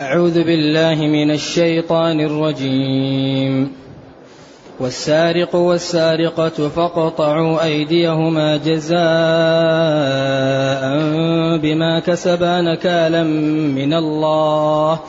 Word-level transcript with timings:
أعوذ 0.00 0.44
بالله 0.44 0.94
من 0.94 1.30
الشيطان 1.30 2.20
الرجيم. 2.20 3.72
والسارق 4.80 5.56
والسارقة 5.56 6.68
فاقطعوا 6.68 7.64
أيديهما 7.64 8.56
جزاء 8.56 9.00
بما 11.56 12.00
كسبا 12.00 12.60
نكالا 12.60 13.22
من 13.22 13.94
الله. 13.94 15.00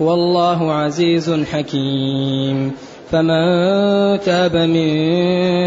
والله 0.00 0.72
عزيز 0.72 1.44
حكيم. 1.52 2.72
فمن 3.10 3.40
تاب 4.20 4.56
من 4.56 4.88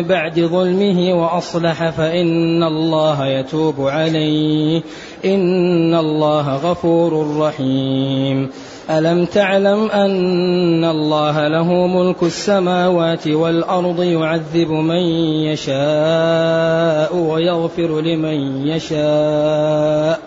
بعد 0.08 0.40
ظلمه 0.40 1.14
وأصلح 1.14 1.90
فإن 1.90 2.64
الله 2.64 3.28
يتوب 3.28 3.82
عليه. 3.82 4.82
ان 5.26 5.96
الله 5.96 6.56
غفور 6.56 7.38
رحيم. 7.38 8.50
الم 8.90 9.26
تعلم 9.26 9.92
ان 9.92 10.86
الله 10.86 11.48
له 11.48 11.88
ملك 11.88 12.24
السماوات 12.24 13.28
والارض 13.28 14.04
يعذب 14.04 14.70
من 14.70 15.04
يشاء 15.52 17.16
ويغفر 17.16 18.02
لمن 18.02 18.68
يشاء 18.68 20.20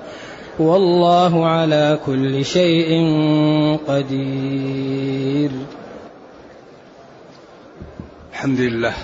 والله 0.59 1.47
على 1.47 1.98
كل 2.06 2.45
شيء 2.45 3.06
قدير. 3.88 5.50
الحمد 8.33 8.61
لله. 8.61 8.95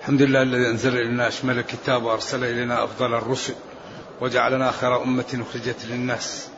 الحمد 0.00 0.22
لله 0.22 0.42
الذي 0.42 0.66
أنزل 0.70 0.96
إلينا 0.96 1.28
أشمل 1.28 1.58
الكتاب 1.58 2.04
وأرسل 2.04 2.44
إلينا 2.44 2.84
أفضل 2.84 3.14
الرسل. 3.14 3.54
وجعلنا 4.20 4.70
خير 4.70 5.02
أمة 5.02 5.44
أخرجت 5.50 5.84
للناس. 5.90 6.48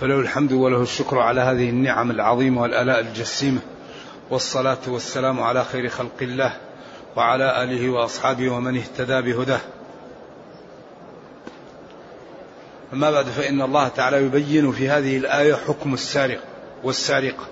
فله 0.00 0.20
الحمد 0.20 0.52
وله 0.52 0.82
الشكر 0.82 1.18
على 1.18 1.40
هذه 1.40 1.70
النعم 1.70 2.10
العظيمة 2.10 2.62
والآلاء 2.62 3.00
الجسيمة. 3.00 3.60
والصلاة 4.30 4.78
والسلام 4.86 5.40
على 5.40 5.64
خير 5.64 5.88
خلق 5.88 6.22
الله 6.22 6.56
وعلى 7.16 7.64
آله 7.64 7.90
وأصحابه 7.90 8.48
ومن 8.48 8.76
اهتدى 8.76 9.20
بهداه. 9.20 9.60
أما 12.92 13.10
بعد 13.10 13.26
فإن 13.26 13.62
الله 13.62 13.88
تعالى 13.88 14.16
يبين 14.16 14.72
في 14.72 14.88
هذه 14.88 15.16
الآية 15.16 15.54
حكم 15.54 15.94
السارق 15.94 16.40
والسارقة. 16.84 17.46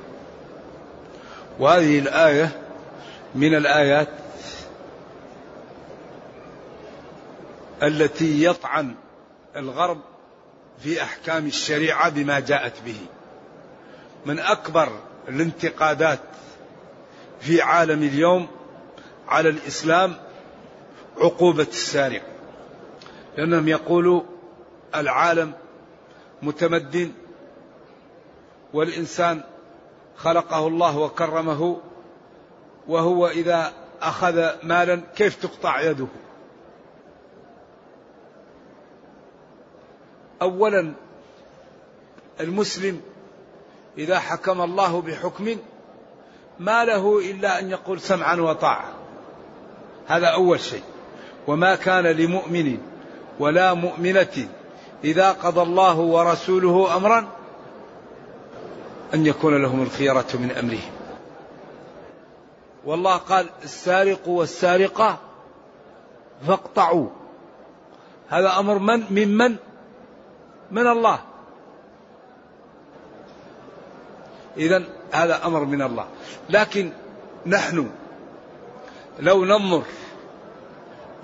وهذه 1.58 1.98
الآية 1.98 2.50
من 3.34 3.54
الآيات 3.54 4.08
التي 7.82 8.44
يطعن 8.44 8.94
الغرب 9.56 10.00
في 10.78 11.02
أحكام 11.02 11.46
الشريعة 11.46 12.08
بما 12.08 12.40
جاءت 12.40 12.82
به. 12.86 12.98
من 14.26 14.38
أكبر 14.38 14.88
الانتقادات 15.28 16.20
في 17.40 17.62
عالم 17.62 18.02
اليوم 18.02 18.48
على 19.28 19.48
الإسلام 19.48 20.16
عقوبة 21.18 21.62
السارق. 21.68 22.22
لأنهم 23.36 23.68
يقولوا 23.68 24.22
العالم 24.94 25.52
متمدن 26.42 27.12
والإنسان 28.72 29.42
خلقه 30.16 30.66
الله 30.66 30.98
وكرمه 30.98 31.80
وهو 32.88 33.28
إذا 33.28 33.72
أخذ 34.02 34.48
مالا 34.62 35.00
كيف 35.16 35.36
تقطع 35.36 35.80
يده؟ 35.80 36.06
أولا 40.42 40.92
المسلم 42.40 43.00
إذا 43.98 44.18
حكم 44.18 44.60
الله 44.60 45.00
بحكم 45.00 45.56
ما 46.58 46.84
له 46.84 47.30
إلا 47.30 47.58
أن 47.58 47.70
يقول 47.70 48.00
سمعا 48.00 48.36
وطاعة 48.36 48.94
هذا 50.06 50.26
أول 50.26 50.60
شيء. 50.60 50.82
وما 51.46 51.74
كان 51.74 52.06
لمؤمن 52.06 52.78
ولا 53.38 53.74
مؤمنة 53.74 54.48
إذا 55.04 55.32
قضى 55.32 55.62
الله 55.62 55.98
ورسوله 55.98 56.96
أمرا 56.96 57.28
أن 59.14 59.26
يكون 59.26 59.62
لهم 59.62 59.82
الخيرة 59.82 60.26
من 60.34 60.50
أمرهم. 60.50 60.92
والله 62.84 63.16
قال 63.16 63.46
السارق 63.64 64.28
والسارقة 64.28 65.18
فاقطعوا. 66.46 67.08
هذا 68.28 68.58
أمر 68.58 68.78
من 68.78 69.34
من 69.34 69.56
من 70.70 70.86
الله. 70.86 71.18
إذا 74.56 74.84
هذا 75.12 75.46
أمر 75.46 75.64
من 75.64 75.82
الله. 75.82 76.08
لكن 76.50 76.90
نحن 77.46 77.90
لو 79.18 79.44
ننظر 79.44 79.82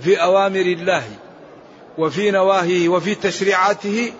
في 0.00 0.22
أوامر 0.22 0.60
الله 0.60 1.04
وفي 1.98 2.30
نواهيه 2.30 2.88
وفي 2.88 3.14
تشريعاته 3.14 4.12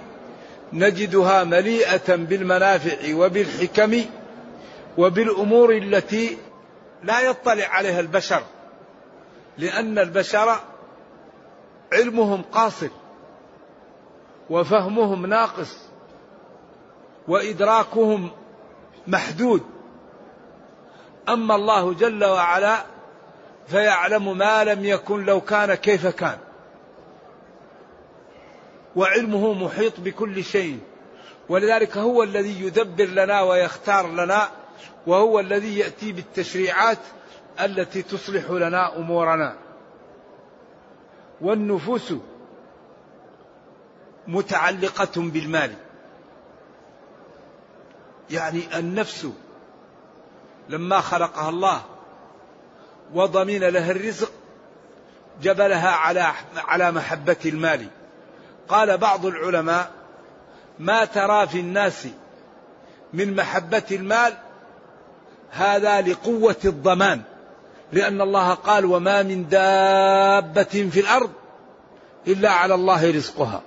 نجدها 0.73 1.45
مليئة 1.45 2.17
بالمنافع 2.17 3.15
وبالحكم 3.15 4.05
وبالأمور 4.99 5.77
التي 5.77 6.37
لا 7.03 7.21
يطلع 7.21 7.65
عليها 7.69 8.01
البشر. 8.01 8.43
لأن 9.59 9.99
البشر 9.99 10.57
علمهم 11.93 12.43
قاصر 12.43 12.89
وفهمهم 14.53 15.27
ناقص 15.27 15.79
وإدراكهم 17.29 18.31
محدود. 19.07 19.63
أما 21.29 21.55
الله 21.55 21.95
جل 21.95 22.25
وعلا 22.25 22.85
فيعلم 23.67 24.39
ما 24.39 24.65
لم 24.65 24.85
يكن 24.85 25.25
لو 25.25 25.41
كان 25.41 25.75
كيف 25.75 26.07
كان. 26.07 26.39
وعلمه 28.97 29.53
محيط 29.53 30.01
بكل 30.01 30.45
شيء. 30.45 30.79
ولذلك 31.49 31.97
هو 31.97 32.23
الذي 32.23 32.63
يدبر 32.65 33.05
لنا 33.05 33.43
ويختار 33.43 34.09
لنا 34.13 34.49
وهو 35.07 35.41
الذي 35.41 35.79
يأتي 35.79 36.13
بالتشريعات 36.13 36.99
التي 37.61 38.03
تصلح 38.03 38.51
لنا 38.51 38.97
أمورنا. 38.97 39.57
والنفوس 41.41 42.15
متعلقة 44.27 45.11
بالمال. 45.17 45.75
يعني 48.31 48.79
النفس 48.79 49.27
لما 50.69 51.01
خلقها 51.01 51.49
الله 51.49 51.83
وضمن 53.15 53.59
لها 53.59 53.91
الرزق 53.91 54.33
جبلها 55.43 55.91
على 55.91 56.33
على 56.57 56.93
محبة 56.93 57.37
المال. 57.47 57.87
قال 58.69 58.99
بعض 58.99 59.27
العلماء 59.27 59.91
ما 60.79 61.05
ترى 61.05 61.47
في 61.47 61.61
الناس 61.61 62.09
من 63.13 63.37
محبة 63.37 63.83
المال 63.91 64.33
هذا 65.51 66.01
لقوة 66.01 66.57
الضمان 66.65 67.23
لأن 67.93 68.21
الله 68.21 68.55
قال 68.55 68.85
وما 68.85 69.23
من 69.23 69.49
دابة 69.49 70.89
في 70.93 71.01
الأرض 71.01 71.31
إلا 72.27 72.51
على 72.51 72.75
الله 72.75 73.11
رزقها. 73.11 73.63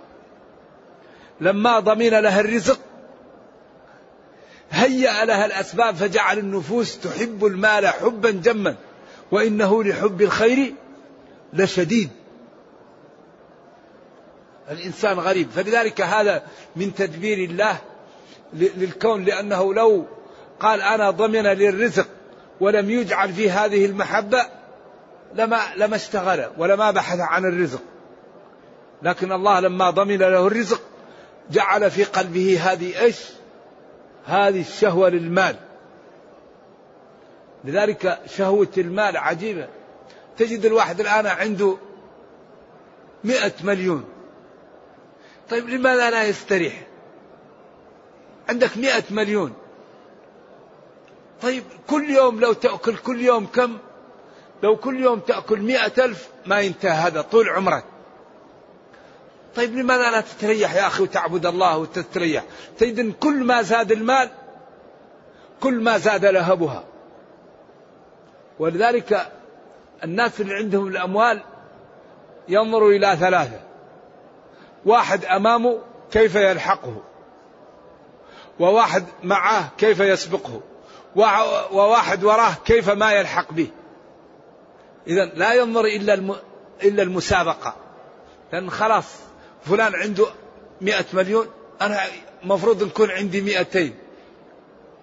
لما 1.42 1.80
ضمن 1.80 2.10
لها 2.10 2.40
الرزق 2.40 2.80
هيأ 4.72 5.26
لها 5.26 5.46
الأسباب 5.46 5.96
فجعل 5.96 6.38
النفوس 6.38 7.00
تحب 7.00 7.46
المال 7.46 7.88
حبا 7.88 8.32
جما 8.32 8.76
وإنه 9.32 9.84
لحب 9.84 10.22
الخير 10.22 10.74
لشديد. 11.54 12.10
الإنسان 14.72 15.20
غريب. 15.20 15.50
فلذلك 15.50 16.02
هذا 16.02 16.44
من 16.76 16.94
تدبير 16.94 17.50
الله 17.50 17.78
للكون 18.54 19.24
لأنه 19.24 19.74
لو 19.74 20.06
قال 20.60 20.82
أنا 20.82 21.12
ضمن 21.12 21.44
للرزق 21.44 22.08
ولم 22.60 22.90
يجعل 22.90 23.34
في 23.34 23.52
هذه 23.52 23.86
المحبة 23.86 24.46
لما 25.36 25.60
لما 25.76 25.96
اشتغل 25.96 26.50
ولما 26.58 26.92
بحث 26.92 27.20
عن 27.20 27.46
الرزق. 27.46 27.82
لكن 29.02 29.32
الله 29.32 29.60
لما 29.60 29.90
ضمن 29.90 30.18
له 30.18 30.48
الرزق 30.48 30.82
جعل 31.52 31.92
في 31.92 32.04
قلبه 32.04 32.60
هذه 32.62 33.02
إيش؟ 33.02 33.20
هذه 34.26 34.62
الشهوة 34.62 35.10
للمال. 35.10 35.56
لذلك 37.64 38.20
شهوة 38.26 38.72
المال 38.78 39.18
عجيبة. 39.18 39.68
تجد 40.38 40.66
الواحد 40.66 41.00
الآن 41.00 41.28
عنده 41.28 41.78
مئة 43.24 43.54
مليون. 43.64 44.06
طيب 45.50 45.70
لماذا 45.70 46.10
لا 46.10 46.24
يستريح؟ 46.24 46.88
عندك 48.50 48.78
مئة 48.78 49.04
مليون. 49.12 49.54
طيب 51.42 51.64
كل 51.88 52.10
يوم 52.10 52.40
لو 52.40 52.54
تأكل 52.54 52.98
كل 52.98 53.22
يوم 53.22 53.46
كم؟ 53.46 53.78
لو 54.64 54.76
كل 54.76 55.00
يوم 55.00 55.20
تأكل 55.20 55.60
مئة 55.60 56.06
ألف 56.06 56.30
ما 56.46 56.62
ينتهي 56.62 56.92
هذا 56.92 57.22
طول 57.22 57.50
عمرك. 57.50 57.84
طيب 59.56 59.76
لماذا 59.76 60.12
لا 60.12 60.22
تتريح 60.22 60.76
يا 60.76 60.88
أخي 60.88 61.04
وتعبد 61.04 61.46
الله 61.46 61.78
وتستريح 61.78 62.44
تجد 62.78 63.00
إن 63.00 63.12
كل 63.12 63.44
ما 63.44 63.62
زاد 63.62 63.92
المال 63.92 64.30
كل 65.62 65.84
ما 65.84 65.98
زاد 65.98 66.26
لهبها. 66.26 66.84
ولذلك 68.60 69.32
الناس 70.04 70.42
اللي 70.42 70.54
عندهم 70.54 70.88
الأموال 70.88 71.44
ينظروا 72.48 72.92
إلى 72.92 73.18
ثلاثة. 73.20 73.60
واحد 74.86 75.26
أمامه 75.26 75.82
كيف 76.12 76.36
يلحقه؟ 76.36 77.02
وواحد 78.60 79.06
معه 79.24 79.70
كيف 79.78 80.00
يسبقه؟ 80.00 80.62
وواحد 81.72 82.24
وراه 82.24 82.54
كيف 82.66 82.90
ما 82.90 83.12
يلحق 83.12 83.54
به؟ 83.54 83.68
إذا 85.08 85.26
لا 85.26 85.54
ينظر 85.54 85.86
إلا 85.86 86.14
إلا 86.84 87.04
المسابقة. 87.04 87.76
لأن 88.54 88.70
خلاص 88.70 89.06
فلان 89.66 89.96
عنده 89.96 90.26
مئة 90.82 91.06
مليون 91.14 91.48
أنا 91.82 92.00
مفروض 92.44 92.84
نكون 92.84 93.12
عندي 93.12 93.42
مئتين. 93.42 93.96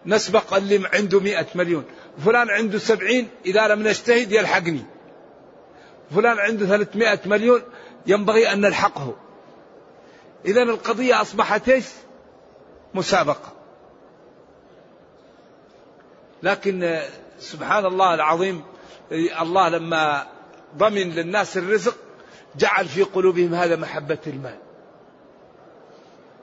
نسبق 0.06 0.54
اللي 0.54 0.88
عنده 0.94 1.20
مئة 1.20 1.46
مليون. 1.54 1.84
فلان 2.24 2.50
عنده 2.50 2.78
سبعين 2.78 3.28
إذا 3.46 3.68
لم 3.68 3.88
نجتهد 3.88 4.32
يلحقني. 4.32 4.84
فلان 6.14 6.38
عنده 6.38 6.66
ثلاثمائة 6.66 7.20
مليون 7.26 7.62
ينبغي 8.06 8.52
أن 8.52 8.60
نلحقه. 8.60 9.16
إذا 10.44 10.62
القضية 10.62 11.20
أصبحت 11.20 11.68
إيش؟ 11.68 11.86
مسابقة. 12.94 13.52
لكن 16.42 17.02
سبحان 17.38 17.86
الله 17.86 18.14
العظيم 18.14 18.62
الله 19.40 19.68
لما 19.68 20.26
ضمن 20.76 21.10
للناس 21.10 21.56
الرزق 21.56 21.96
جعل 22.56 22.88
في 22.88 23.02
قلوبهم 23.02 23.54
هذا 23.54 23.76
محبة 23.76 24.18
المال. 24.26 24.58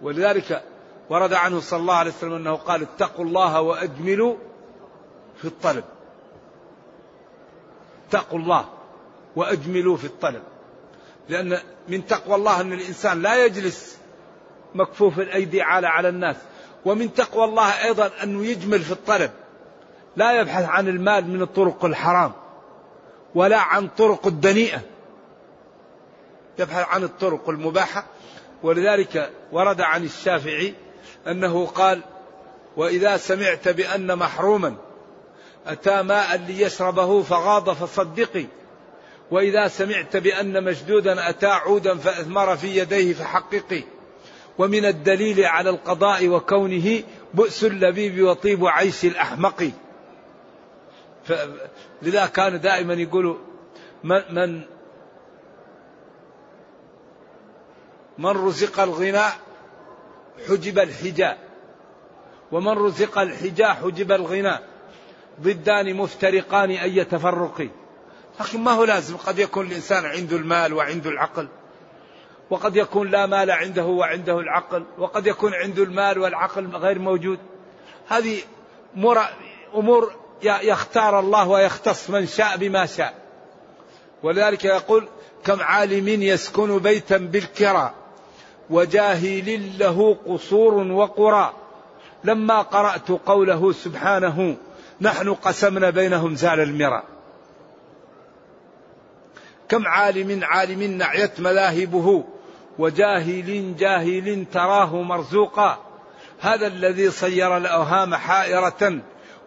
ولذلك 0.01 0.63
ورد 1.09 1.33
عنه 1.33 1.59
صلى 1.59 1.79
الله 1.79 1.93
عليه 1.93 2.11
وسلم 2.11 2.33
أنه 2.33 2.55
قال 2.55 2.81
اتقوا 2.81 3.25
الله 3.25 3.61
وأجملوا 3.61 4.35
في 5.37 5.45
الطلب. 5.45 5.83
اتقوا 8.07 8.39
الله 8.39 8.65
وأجملوا 9.35 9.97
في 9.97 10.05
الطلب. 10.05 10.41
لأن 11.29 11.59
من 11.87 12.05
تقوى 12.05 12.35
الله 12.35 12.61
أن 12.61 12.73
الإنسان 12.73 13.21
لا 13.21 13.45
يجلس 13.45 13.97
مكفوف 14.75 15.19
الأيدي 15.19 15.61
على 15.61 15.87
على 15.87 16.09
الناس. 16.09 16.35
ومن 16.85 17.13
تقوى 17.13 17.45
الله 17.45 17.83
أيضا 17.83 18.11
أنه 18.23 18.45
يجمل 18.45 18.79
في 18.79 18.91
الطلب. 18.91 19.31
لا 20.15 20.41
يبحث 20.41 20.65
عن 20.65 20.87
المال 20.87 21.27
من 21.27 21.41
الطرق 21.41 21.85
الحرام. 21.85 22.31
ولا 23.35 23.59
عن 23.59 23.87
طرق 23.87 24.27
الدنيئة. 24.27 24.81
يبحث 26.59 26.87
عن 26.89 27.03
الطرق 27.03 27.49
المباحة 27.49 28.05
ولذلك 28.63 29.31
ورد 29.51 29.81
عن 29.81 30.03
الشافعي 30.03 30.73
أنه 31.27 31.65
قال 31.65 32.01
وإذا 32.77 33.17
سمعت 33.17 33.67
بأن 33.67 34.17
محروما 34.17 34.75
أتى 35.67 36.01
ماء 36.01 36.37
ليشربه 36.37 37.21
فغاض 37.21 37.69
فصدقي 37.69 38.45
وإذا 39.31 39.67
سمعت 39.67 40.17
بأن 40.17 40.63
مشدودا 40.63 41.29
أتى 41.29 41.47
عودا 41.47 41.97
فأثمر 41.97 42.57
في 42.57 42.77
يديه 42.77 43.13
فحققي 43.13 43.83
ومن 44.57 44.85
الدليل 44.85 45.45
على 45.45 45.69
القضاء 45.69 46.27
وكونه 46.27 47.03
بؤس 47.33 47.63
اللبيب 47.63 48.23
وطيب 48.23 48.65
عيش 48.65 49.05
الأحمق. 49.05 49.71
لذا 52.01 52.25
كان 52.25 52.59
دائما 52.59 52.93
يقولوا 52.93 53.35
من, 54.03 54.21
من 54.29 54.61
من 58.19 58.29
رزق 58.29 58.79
الغناء 58.79 59.31
حجب 60.49 60.79
الحجاء 60.79 61.37
ومن 62.51 62.71
رزق 62.71 63.19
الحجاء 63.19 63.73
حجب 63.73 64.11
الغناء 64.11 64.63
ضدان 65.41 65.95
مفترقان 65.95 66.71
أي 66.71 67.03
تفرق. 67.03 67.69
لكن 68.39 68.59
ما 68.59 68.71
هو 68.71 68.83
لازم؟ 68.83 69.17
قد 69.17 69.39
يكون 69.39 69.67
الإنسان 69.67 70.05
عنده 70.05 70.37
المال 70.37 70.73
وعنده 70.73 71.09
العقل. 71.09 71.47
وقد 72.49 72.75
يكون 72.75 73.11
لا 73.11 73.25
مال 73.25 73.51
عنده 73.51 73.85
وعنده 73.85 74.39
العقل. 74.39 74.83
وقد 74.97 75.27
يكون 75.27 75.53
عنده 75.53 75.83
المال 75.83 76.19
والعقل 76.19 76.67
غير 76.67 76.99
موجود. 76.99 77.39
هذه 78.07 78.39
أمور 79.75 80.13
يختار 80.43 81.19
الله 81.19 81.47
ويختص 81.47 82.09
من 82.09 82.27
شاء 82.27 82.57
بما 82.57 82.85
شاء. 82.85 83.13
ولذلك 84.23 84.65
يقول 84.65 85.07
كم 85.43 85.61
عالم 85.61 86.07
يسكن 86.07 86.79
بيتا 86.79 87.17
بالكرى؟ 87.17 87.93
وجاهل 88.69 89.79
له 89.79 90.17
قصور 90.27 90.73
وقرى. 90.73 91.53
لما 92.23 92.61
قرأت 92.61 93.11
قوله 93.11 93.71
سبحانه 93.71 94.57
نحن 95.01 95.33
قسمنا 95.33 95.89
بينهم 95.89 96.35
زال 96.35 96.59
المرى. 96.59 97.03
كم 99.69 99.87
عالم 99.87 100.43
عالم 100.43 100.83
نعيت 100.83 101.39
مذاهبه 101.39 102.23
وجاهل 102.79 103.75
جاهل 103.75 104.45
تراه 104.53 105.01
مرزوقا. 105.01 105.77
هذا 106.39 106.67
الذي 106.67 107.11
صير 107.11 107.57
الأوهام 107.57 108.15
حائرة 108.15 108.99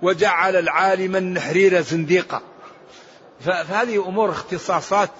وجعل 0.03 0.57
العالم 0.57 1.17
النحرير 1.17 1.81
زنديقا. 1.81 2.41
فهذه 3.41 4.09
أمور 4.09 4.31
اختصاصات 4.31 5.11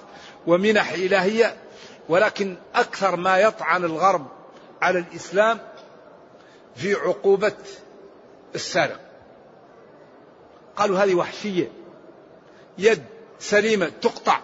ومنح 0.47 0.93
إلهية 0.93 1.62
ولكن 2.09 2.57
أكثر 2.75 3.17
ما 3.17 3.39
يطعن 3.39 3.85
الغرب 3.85 4.27
على 4.83 4.99
الإسلام 4.99 5.59
في 6.77 6.95
عقوبة 6.95 7.57
السارق. 8.55 9.01
قالوا 10.77 10.99
هذه 10.99 11.15
وحشية. 11.15 11.73
يد 12.79 13.05
سليمة 13.39 13.93
تقطع. 14.01 14.41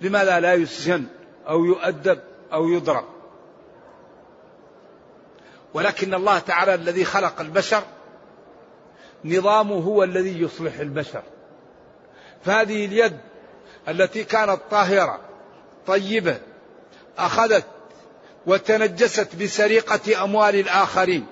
لماذا 0.00 0.40
لا 0.40 0.54
يسجن 0.54 1.06
أو 1.48 1.64
يؤدب 1.64 2.20
أو 2.52 2.68
يضرب؟ 2.68 3.04
ولكن 5.74 6.14
الله 6.14 6.38
تعالى 6.38 6.74
الذي 6.74 7.04
خلق 7.04 7.40
البشر 7.40 7.82
نظامه 9.24 9.74
هو 9.74 10.04
الذي 10.04 10.42
يصلح 10.42 10.78
البشر. 10.78 11.22
فهذه 12.44 12.84
اليد 12.84 13.18
التي 13.88 14.24
كانت 14.24 14.60
طاهرة 14.70 15.20
طيبة 15.86 16.38
أخذت 17.18 17.64
وتنجست 18.46 19.36
بسرقة 19.36 20.24
أموال 20.24 20.54
الآخرين 20.54 21.26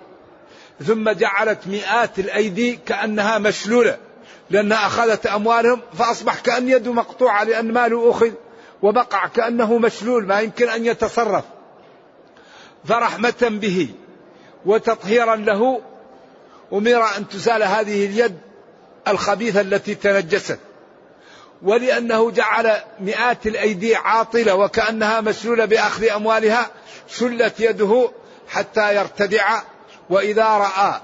ثم 0.86 1.10
جعلت 1.10 1.66
مئات 1.66 2.18
الأيدي 2.18 2.76
كأنها 2.76 3.38
مشلولة 3.38 3.98
لأنها 4.50 4.86
أخذت 4.86 5.26
أموالهم 5.26 5.80
فأصبح 5.98 6.40
كأن 6.40 6.68
يده 6.68 6.92
مقطوعة 6.92 7.44
لأن 7.44 7.72
ماله 7.72 8.10
أخذ 8.10 8.30
وبقع 8.82 9.26
كأنه 9.26 9.78
مشلول 9.78 10.26
ما 10.26 10.40
يمكن 10.40 10.68
أن 10.68 10.86
يتصرف. 10.86 11.44
فرحمة 12.84 13.34
به 13.40 13.88
وتطهيرا 14.66 15.36
له 15.36 15.80
أمر 16.72 17.16
أن 17.16 17.28
تزال 17.28 17.62
هذه 17.62 18.06
اليد 18.06 18.38
الخبيثة 19.08 19.60
التي 19.60 19.94
تنجست. 19.94 20.58
ولأنه 21.64 22.30
جعل 22.30 22.80
مئات 23.00 23.46
الأيدي 23.46 23.96
عاطلة 23.96 24.54
وكأنها 24.54 25.20
مسلولة 25.20 25.64
بأخذ 25.64 26.08
أموالها 26.08 26.70
شلت 27.08 27.60
يده 27.60 28.10
حتى 28.48 28.96
يرتدع 28.96 29.62
وإذا 30.10 30.44
رأى 30.44 31.00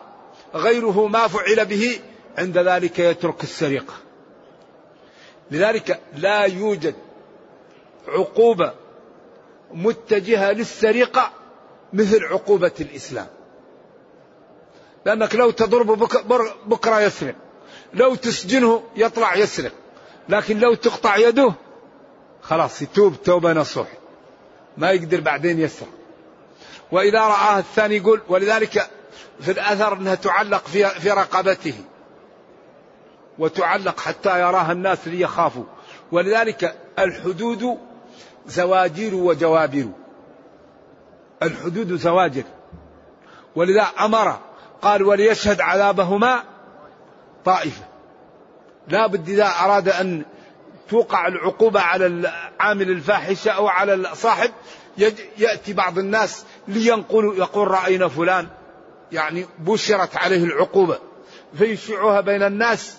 غيره 0.54 1.06
ما 1.06 1.26
فعل 1.26 1.64
به 1.64 2.00
عند 2.38 2.58
ذلك 2.58 2.98
يترك 2.98 3.42
السرقة. 3.42 3.94
لذلك 5.50 6.00
لا 6.16 6.44
يوجد 6.44 6.94
عقوبة 8.08 8.72
متجهة 9.70 10.52
للسرقة 10.52 11.32
مثل 11.92 12.24
عقوبة 12.24 12.72
الإسلام. 12.80 13.26
لأنك 15.06 15.34
لو 15.34 15.50
تضربه 15.50 15.96
بكرة 16.66 17.00
يسرق 17.00 17.34
لو 17.94 18.14
تسجنه 18.14 18.82
يطلع 18.96 19.36
يسرق. 19.36 19.72
لكن 20.30 20.58
لو 20.58 20.75
تقطع 20.75 21.16
يده 21.16 21.52
خلاص 22.42 22.82
يتوب 22.82 23.22
توبة 23.22 23.52
نصوح. 23.52 23.88
ما 24.76 24.90
يقدر 24.90 25.20
بعدين 25.20 25.60
يسرق. 25.60 25.88
وإذا 26.92 27.20
رآه 27.20 27.58
الثاني 27.58 27.96
يقول 27.96 28.20
ولذلك 28.28 28.90
في 29.40 29.50
الأثر 29.50 29.92
أنها 29.92 30.14
تعلق 30.14 30.66
في, 30.66 30.88
في 30.88 31.10
رقبته. 31.10 31.75
وتعلق 33.38 34.00
حتى 34.00 34.40
يراها 34.40 34.72
الناس 34.72 35.08
ليخافوا. 35.08 35.64
ولذلك 36.12 36.76
الحدود 36.99 37.78
زواجر 38.46 39.14
وجوابر 39.14 39.88
الحدود 41.42 41.96
زواجر. 41.96 42.44
ولذا 43.56 43.82
أمر 43.82 44.38
قال 44.82 45.02
وليشهد 45.02 45.60
عذابهما 45.60 46.42
طائفة. 47.44 47.89
لا 48.90 49.06
بد 49.06 49.28
إذا 49.28 49.47
أراد 49.47 49.88
أن 49.88 50.23
توقع 50.90 51.28
العقوبة 51.28 51.80
على 51.80 52.32
عامل 52.61 52.90
الفاحشة 52.90 53.50
أو 53.50 53.68
على 53.68 53.94
الصاحب 53.94 54.50
يأتي 55.38 55.73
بعض 55.73 55.99
الناس 55.99 56.44
لينقلوا 56.68 57.35
يقول 57.35 57.68
رأينا 57.68 58.09
فلان. 58.09 58.49
يعني 59.12 59.47
بشرت 59.59 60.16
عليه 60.16 60.44
العقوبة. 60.44 60.99
فيشيعها 61.59 62.20
بين 62.20 62.42
الناس. 62.42 62.99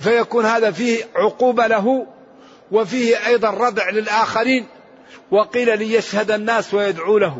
فيكون 0.00 0.44
هذا 0.44 0.70
فيه 0.70 1.04
عقوبة 1.14 1.66
له 1.66 2.06
وفيه 2.72 3.26
أيضا 3.26 3.50
ردع 3.50 3.90
للآخرين. 3.90 4.66
وقيل 5.30 5.78
ليشهد 5.78 6.30
الناس 6.30 6.74
ويدعو 6.74 7.18
له. 7.18 7.38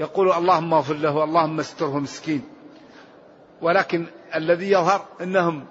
يقول 0.00 0.32
اللهم 0.32 0.74
اغفر 0.74 0.94
له 0.94 1.24
اللهم 1.24 1.60
استره 1.60 1.98
مسكين. 1.98 2.42
ولكن 3.62 4.06
الذي 4.34 4.70
يظهر 4.70 5.04
إنهم 5.20 5.64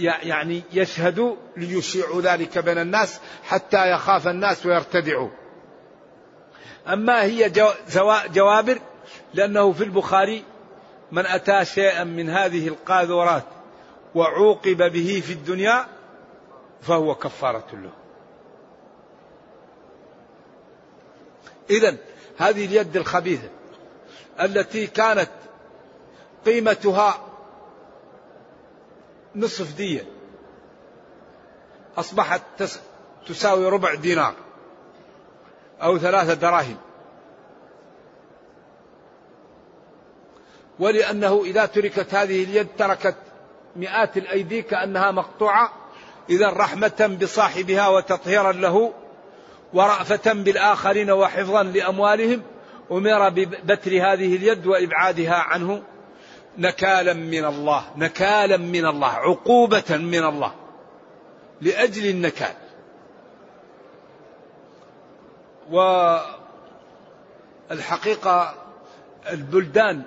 يعني 0.00 0.62
يشهدوا 0.72 1.36
ليشيعوا 1.56 2.22
ذلك 2.22 2.58
بين 2.58 2.78
الناس 2.78 3.20
حتى 3.44 3.90
يخاف 3.90 4.28
الناس 4.28 4.66
ويرتدعوا 4.66 5.30
أما 6.88 7.22
هي 7.22 7.52
جوابر 8.34 8.78
لأنه 9.34 9.72
في 9.72 9.84
البخاري 9.84 10.44
من 11.12 11.26
أتى 11.26 11.64
شيئا 11.64 12.04
من 12.04 12.30
هذه 12.30 12.68
القاذورات 12.68 13.44
وعوقب 14.14 14.92
به 14.92 15.22
في 15.26 15.32
الدنيا 15.32 15.86
فهو 16.82 17.14
كفارة 17.14 17.66
له. 17.72 17.90
إذا 21.70 21.96
هذه 22.38 22.64
اليد 22.66 22.96
الخبيثة 22.96 23.48
التي 24.40 24.86
كانت 24.86 25.30
قيمتها 26.46 27.33
نصف 29.36 29.76
دية. 29.76 30.04
أصبحت 31.98 32.42
تساوي 33.26 33.68
ربع 33.68 33.94
دينار 33.94 34.34
أو 35.82 35.98
ثلاثة 35.98 36.34
دراهم. 36.34 36.76
ولأنه 40.78 41.42
إذا 41.44 41.66
تركت 41.66 42.14
هذه 42.14 42.44
اليد 42.44 42.68
تركت 42.78 43.16
مئات 43.76 44.16
الأيدي 44.16 44.62
كأنها 44.62 45.10
مقطوعة. 45.10 45.72
إذا 46.30 46.50
رحمة 46.50 47.18
بصاحبها 47.22 47.88
وتطهيرا 47.88 48.52
له 48.52 48.92
ورأفة 49.72 50.32
بالآخرين 50.32 51.10
وحفظا 51.10 51.62
لأموالهم 51.62 52.42
أمر 52.90 53.28
ببتر 53.28 53.90
هذه 53.90 54.36
اليد 54.36 54.66
وإبعادها 54.66 55.34
عنه. 55.34 55.82
نكالا 56.58 57.12
من 57.12 57.44
الله 57.44 57.84
نكالا 57.96 58.56
من 58.56 58.86
الله 58.86 59.08
عقوبة 59.08 59.96
من 59.96 60.24
الله 60.24 60.54
لأجل 61.60 62.06
النكال. 62.06 62.54
والحقيقة 67.70 68.54
البلدان 69.30 70.02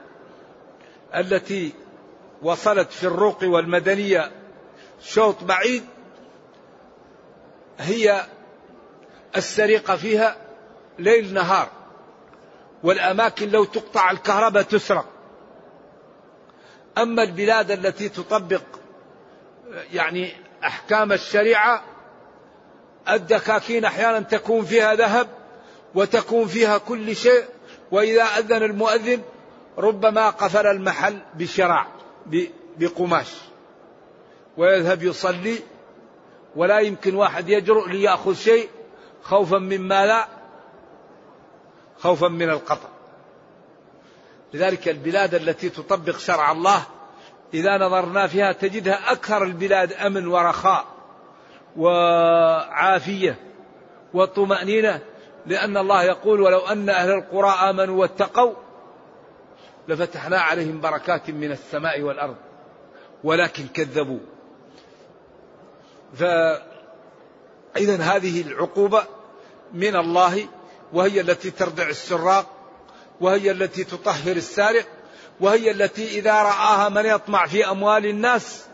التي 1.16 1.74
وصلت 2.42 2.92
في 2.92 3.04
الرقي 3.04 3.48
والمدنية 3.48 4.32
شوط 5.02 5.44
بعيد 5.44 5.84
هي 7.80 8.22
السرقة 9.36 9.96
فيها 9.96 10.36
ليل 11.00 11.34
نهار 11.34 11.70
والأماكن 12.84 13.50
لو 13.50 13.64
تقطع 13.64 14.12
الكهرباء 14.12 14.64
تسرق. 14.64 15.06
أما 17.02 17.24
البلاد 17.24 17.72
التي 17.72 18.10
تطبق 18.10 18.62
يعني 19.94 20.34
أحكام 20.64 21.12
الشريعة 21.12 21.84
الدكاكين 23.10 23.86
أحيانا 23.86 24.20
تكون 24.20 24.66
فيها 24.66 24.96
ذهب 24.96 25.28
وتكون 25.96 26.48
فيها 26.48 26.78
كل 26.78 27.16
شيء 27.16 27.46
وإذا 27.92 28.24
أذن 28.24 28.64
المؤذن 28.64 29.22
ربما 29.78 30.30
قفل 30.30 30.68
المحل 30.68 31.20
بشراع 31.36 31.88
بقماش. 32.78 33.34
ويذهب 34.58 35.04
يصلي 35.04 35.60
ولا 36.56 36.80
يمكن 36.80 37.16
واحد 37.16 37.50
يجرؤ 37.50 37.88
ليأخذ 37.88 38.34
شيء 38.34 38.70
خوفا 39.24 39.58
مما 39.58 40.06
لا 40.06 40.28
خوفا 42.00 42.28
من 42.28 42.50
القطع. 42.50 42.90
لذلك 44.54 44.90
البلاد 44.90 45.36
التي 45.36 45.70
تطبق 45.70 46.18
شرع 46.18 46.52
الله 46.52 46.84
إذا 47.54 47.78
نظرنا 47.78 48.28
فيها 48.28 48.52
تجدها 48.52 49.12
أكثر 49.12 49.44
البلاد 49.44 49.94
أمن 49.94 50.28
ورخاء 50.28 50.86
وعافية 51.78 53.40
وطمأنينة 54.14 55.00
لأن 55.46 55.78
الله 55.78 56.04
يقول 56.04 56.42
ولو 56.42 56.60
أن 56.60 56.90
أهل 56.90 57.12
القرى 57.12 57.50
آمنوا 57.70 58.02
واتقوا 58.02 58.54
لفتحنا 59.88 60.40
عليهم 60.40 60.82
بركات 60.82 61.30
من 61.30 61.52
السماء 61.52 62.02
والأرض 62.02 62.36
ولكن 63.24 63.68
كذبوا. 63.68 64.20
فإذا 66.14 66.62
هذه 68.00 68.42
العقوبة 68.42 69.04
من 69.74 69.96
الله 69.96 70.48
وهي 70.94 71.22
التي 71.22 71.52
تردع 71.52 71.90
السراق 71.90 72.57
وهي 73.22 73.52
التي 73.52 73.84
تطهر 73.84 74.36
السارق 74.36 74.86
وهي 75.40 75.72
التي 75.72 76.20
إذا 76.20 76.34
رآها 76.34 76.90
من 76.90 77.06
يطمع 77.06 77.48
في 77.48 77.70
أموال 77.70 78.06
الناس 78.06 78.66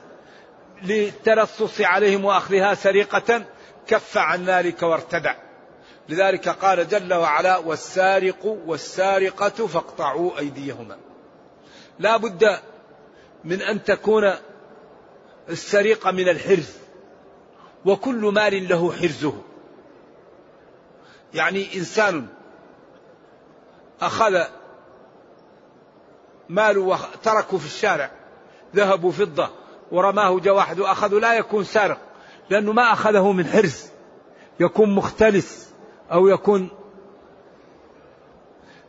للتلصص 0.84 1.82
عليهم 1.82 2.26
وأخذها 2.26 2.74
سرقة 2.74 3.46
كف 3.88 4.18
عن 4.18 4.46
ذلك 4.46 4.82
وارتدع. 4.82 5.36
لذلك 6.10 6.50
قال 6.50 6.88
جل 6.88 7.14
وعلا 7.14 7.58
والسارق 7.58 8.46
والسارقة 8.46 9.68
فاقطعوا 9.68 10.40
أيديهما. 10.40 10.98
لا 12.00 12.18
بد 12.18 12.60
من 13.44 13.62
أن 13.62 13.84
تكون 13.84 14.34
السرقة 15.50 16.12
من 16.12 16.30
الحرز 16.30 16.70
وكل 17.86 18.32
مال 18.34 18.68
له 18.70 18.92
حرزه. 18.92 19.42
يعني 21.34 21.78
إنسان 21.78 22.28
أخذ 24.02 24.44
ماله 26.50 26.82
وتركه 26.82 27.58
في 27.58 27.66
الشارع 27.66 28.12
ذهب 28.76 29.04
وفضة 29.04 29.50
ورماه 29.92 30.40
جاء 30.40 30.54
واحد 30.54 30.80
وأخذه 30.80 31.20
لا 31.20 31.34
يكون 31.34 31.64
سارق 31.64 32.00
لأنه 32.50 32.74
ما 32.74 32.94
أخذه 32.94 33.32
من 33.32 33.46
حرز 33.46 33.86
يكون 34.60 34.96
مختلس 34.96 35.74
أو 36.12 36.28
يكون 36.28 36.70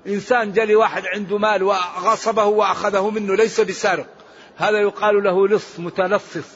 إنسان 0.07 0.53
جلي 0.53 0.75
واحد 0.75 1.03
عنده 1.07 1.39
مال 1.39 1.63
وغصبه 1.63 2.45
وأخذه 2.45 3.11
منه 3.11 3.35
ليس 3.35 3.61
بسارق. 3.61 4.07
هذا 4.57 4.79
يقال 4.79 5.25
له 5.25 5.49
لص 5.49 5.81
متلصص 5.81 6.49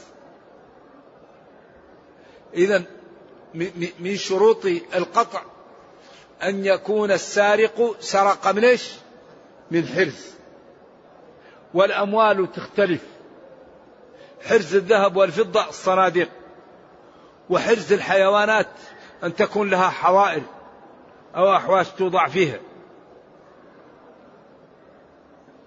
إذا 2.54 2.82
من 4.00 4.16
شروط 4.16 4.66
القطع 4.94 5.42
أن 6.42 6.64
يكون 6.64 7.10
السارق 7.10 7.96
سرق 8.00 8.48
من 8.48 8.64
إيش؟ 8.64 8.94
من 9.70 9.86
حرز. 9.86 10.34
والأموال 11.74 12.52
تختلف. 12.52 13.02
حرز 14.48 14.74
الذهب 14.74 15.16
والفضة 15.16 15.68
الصناديق. 15.68 16.30
وحرز 17.50 17.92
الحيوانات 17.92 18.68
أن 19.24 19.34
تكون 19.34 19.70
لها 19.70 19.88
حوائل 19.88 20.42
أو 21.36 21.56
أحواش 21.56 21.88
توضع 21.88 22.28
فيها. 22.28 22.58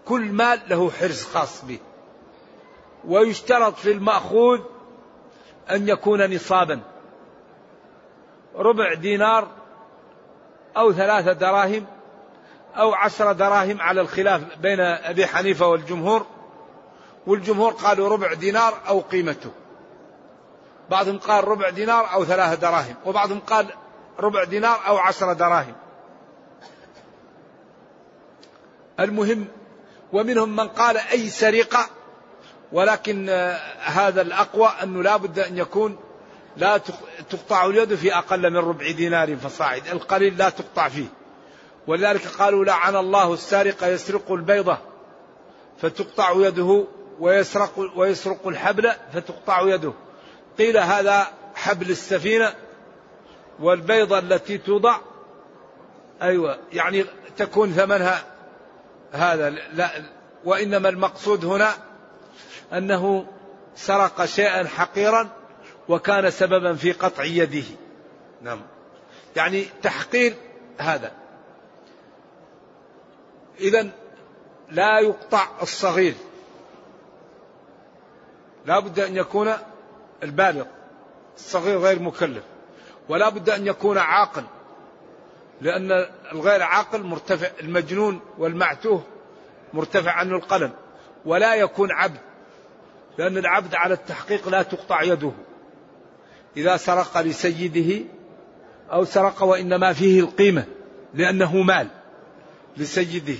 كل 0.05 0.21
مال 0.21 0.59
له 0.67 0.91
حرز 0.91 1.23
خاص 1.23 1.65
به. 1.65 1.79
ويشترط 3.07 3.75
في 3.77 3.91
المأخوذ 3.91 4.59
أن 5.71 5.89
يكون 5.89 6.35
نصابا. 6.35 6.79
ربع 8.55 8.93
دينار 8.93 9.60
أو 10.77 10.93
ثلاثة 10.93 11.33
دراهم 11.33 11.85
أو 12.75 12.93
عشر 12.93 13.31
دراهم 13.31 13.81
على 13.81 14.01
الخلاف 14.01 14.41
بين 14.61 14.79
أبي 14.79 15.27
حنيفة 15.27 15.67
والجمهور 15.67 16.25
والجمهور 17.27 17.71
قالوا 17.71 18.09
ربع 18.09 18.33
دينار 18.33 18.73
أو 18.87 18.99
قيمته. 18.99 19.51
بعضهم 20.89 21.17
قال 21.17 21.47
ربع 21.47 21.69
دينار 21.69 22.13
أو 22.13 22.25
ثلاثة 22.25 22.55
دراهم 22.55 22.95
وبعضهم 23.05 23.39
قال 23.39 23.67
ربع 24.19 24.43
دينار 24.43 24.79
أو 24.87 24.97
عشر 24.97 25.33
دراهم. 25.33 25.75
المهم 28.99 29.47
ومنهم 30.13 30.55
من 30.55 30.67
قال 30.67 30.97
أي 30.97 31.29
سرقة 31.29 31.85
ولكن 32.71 33.29
هذا 33.79 34.21
الأقوى 34.21 34.69
أنه 34.83 35.03
لا 35.03 35.17
بد 35.17 35.39
أن 35.39 35.57
يكون 35.57 35.97
لا 36.57 36.77
تقطع 37.29 37.65
اليد 37.65 37.95
في 37.95 38.15
أقل 38.15 38.49
من 38.49 38.57
ربع 38.57 38.91
دينار 38.91 39.35
فصاعد. 39.35 39.87
القليل 39.87 40.37
لا 40.37 40.49
تقطع 40.49 40.89
فيه. 40.89 41.07
ولذلك 41.87 42.27
قالوا 42.27 42.65
لعن 42.65 42.95
الله 42.95 43.33
السارق 43.33 43.83
يسرق 43.83 44.31
البيضة 44.31 44.77
فتقطع 45.77 46.31
يده 46.35 46.85
ويسرق 47.19 47.91
ويسرق 47.95 48.47
الحبل 48.47 48.91
فتقطع 49.13 49.61
يده. 49.61 49.93
قيل 50.57 50.77
هذا 50.77 51.27
حبل 51.55 51.89
السفينة 51.89 52.53
والبيضة 53.59 54.19
التي 54.19 54.57
توضع. 54.57 54.97
أيوة 56.21 56.59
يعني 56.73 57.05
تكون 57.37 57.71
ثمنها 57.71 58.23
هذا. 59.11 59.49
لا 59.49 59.89
وإنما 60.45 60.89
المقصود 60.89 61.45
هنا 61.45 61.73
أنه 62.73 63.25
سرق 63.75 64.25
شيئا 64.25 64.67
حقيرا 64.67 65.29
وكان 65.89 66.29
سببا 66.29 66.73
في 66.73 66.91
قطع 66.91 67.23
يده. 67.23 67.63
نعم. 68.41 68.61
يعني 69.35 69.65
تحقير 69.83 70.33
هذا. 70.77 71.11
إذا 73.59 73.89
لا 74.69 74.99
يقطع 74.99 75.47
الصغير. 75.61 76.13
لا 78.65 78.79
بد 78.79 78.99
أن 78.99 79.15
يكون 79.15 79.53
البالغ. 80.23 80.65
الصغير 81.35 81.79
غير 81.79 81.99
مكلف. 81.99 82.43
ولا 83.09 83.29
بد 83.29 83.49
أن 83.49 83.67
يكون 83.67 83.97
عاقل. 83.97 84.43
لأن 85.61 85.91
الغير 86.31 86.63
عاقل 86.63 87.03
مرتفع 87.03 87.47
المجنون 87.61 88.19
والمعتوه 88.37 89.03
مرتفع 89.73 90.11
عنه 90.11 90.35
القلم. 90.35 90.71
ولا 91.25 91.55
يكون 91.55 91.91
عبد. 91.91 92.19
لأن 93.17 93.37
العبد 93.37 93.75
على 93.75 93.93
التحقيق 93.93 94.49
لا 94.49 94.63
تقطع 94.63 95.01
يده. 95.01 95.31
إذا 96.57 96.77
سرق 96.77 97.21
لسيده 97.21 98.05
أو 98.91 99.05
سرق 99.05 99.43
وإنما 99.43 99.93
فيه 99.93 100.19
القيمة 100.19 100.65
لأنه 101.13 101.61
مال 101.61 101.87
لسيده. 102.77 103.37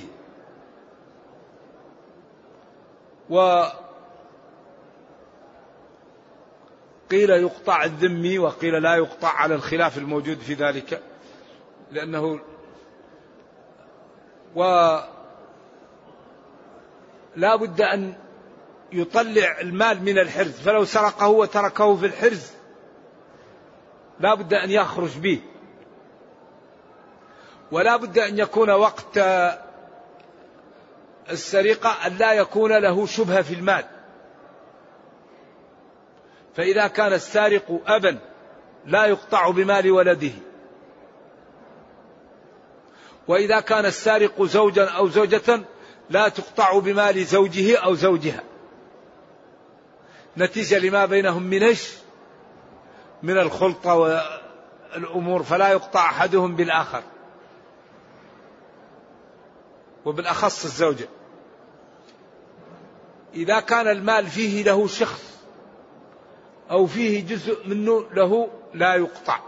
و 3.30 3.63
قيل 7.12 7.30
يقطع 7.30 7.84
الذمي 7.84 8.39
وقيل 8.39 8.82
لا 8.82 8.96
يقطع 8.96 9.27
على 9.27 9.56
الخلاف 9.56 9.98
الموجود 9.98 10.39
في 10.39 10.53
ذلك 10.53 11.01
لأنه 11.91 12.39
و 14.56 14.63
لا 17.36 17.56
بد 17.56 17.82
أن 17.82 18.13
يطلع 18.91 19.60
المال 19.62 20.03
من 20.03 20.20
الحرز 20.20 20.60
فلو 20.60 20.86
سرقه 20.86 21.27
وتركه 21.27 21.96
في 21.96 22.06
الحرز 22.06 22.51
لا 24.21 24.33
بد 24.33 24.53
أن 24.53 24.71
يخرج 24.71 25.17
به. 25.17 25.41
ولا 27.71 27.95
بد 27.95 28.19
أن 28.19 28.39
يكون 28.39 28.69
وقت 28.69 29.17
السرقة 31.29 32.07
أن 32.07 32.17
لا 32.17 32.33
يكون 32.33 32.77
له 32.77 33.05
شبهة 33.05 33.41
في 33.41 33.53
المال. 33.53 33.85
فإذا 36.55 36.87
كان 36.87 37.13
السارق 37.13 37.81
أبا 37.87 38.19
لا 38.85 39.05
يقطع 39.05 39.49
بمال 39.49 39.91
ولده. 39.91 40.31
وإذا 43.27 43.59
كان 43.59 43.85
السارق 43.85 44.43
زوجا 44.43 44.85
أو 44.85 45.09
زوجة 45.09 45.61
لا 46.09 46.29
تقطع 46.29 46.79
بمال 46.79 47.25
زوجه 47.25 47.77
أو 47.77 47.95
زوجها. 47.95 48.43
نتيجة 50.37 50.79
لما 50.79 51.05
بينهم 51.05 51.43
من 51.43 51.63
إيش؟ 51.63 52.01
من 53.23 53.37
الخلطة 53.37 53.95
والأمور 53.95 55.43
فلا 55.43 55.69
يقطع 55.69 56.05
أحدهم 56.05 56.55
بالآخر. 56.55 57.03
وبالأخص 60.05 60.65
الزوجة. 60.65 61.07
إذا 63.33 63.59
كان 63.59 63.87
المال 63.87 64.27
فيه 64.27 64.63
له 64.63 64.87
شخص 64.87 65.37
أو 66.71 66.85
فيه 66.87 67.27
جزء 67.27 67.67
منه 67.67 68.05
له 68.13 68.49
لا 68.73 68.95
يقطع. 68.95 69.39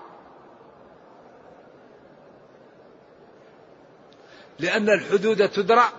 لأن 4.59 4.89
الحدود 4.89 5.49
تدرع 5.49 5.89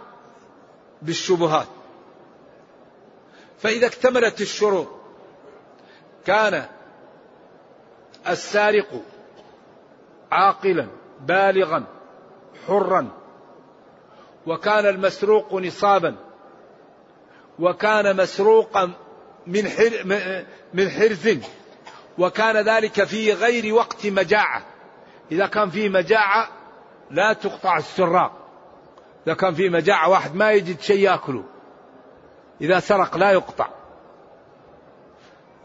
بالشبهات. 1.03 1.67
فإذا 3.59 3.87
اكتملت 3.87 4.41
الشروط 4.41 4.89
كان 6.27 6.67
السارق 8.29 9.03
عاقلا 10.33 10.87
بالغا 11.21 11.85
حرا 12.67 13.09
وكان 14.47 14.87
المسروق 14.87 15.55
نصابا 15.55 16.17
وكان 17.59 18.17
مسروقا 18.17 18.93
من 19.47 19.65
من 20.75 20.91
حرز 20.91 21.39
وكان 22.19 22.57
ذلك 22.57 23.05
في 23.05 23.33
غير 23.33 23.75
وقت 23.75 24.07
مجاعة. 24.07 24.67
إذا 25.33 25.47
كان 25.47 25.71
في 25.71 25.89
مجاعة 25.89 26.49
لا 27.11 27.33
تقطع 27.33 27.77
السراق. 27.77 28.33
إذا 29.27 29.35
كان 29.35 29.55
في 29.55 29.69
مجاعة 29.69 30.09
واحد 30.11 30.35
ما 30.35 30.53
يجد 30.53 30.81
شيء 30.81 30.99
يأكله. 30.99 31.45
إذا 32.61 32.81
سرق 32.81 33.17
لا 33.17 33.33
يقطع. 33.33 33.69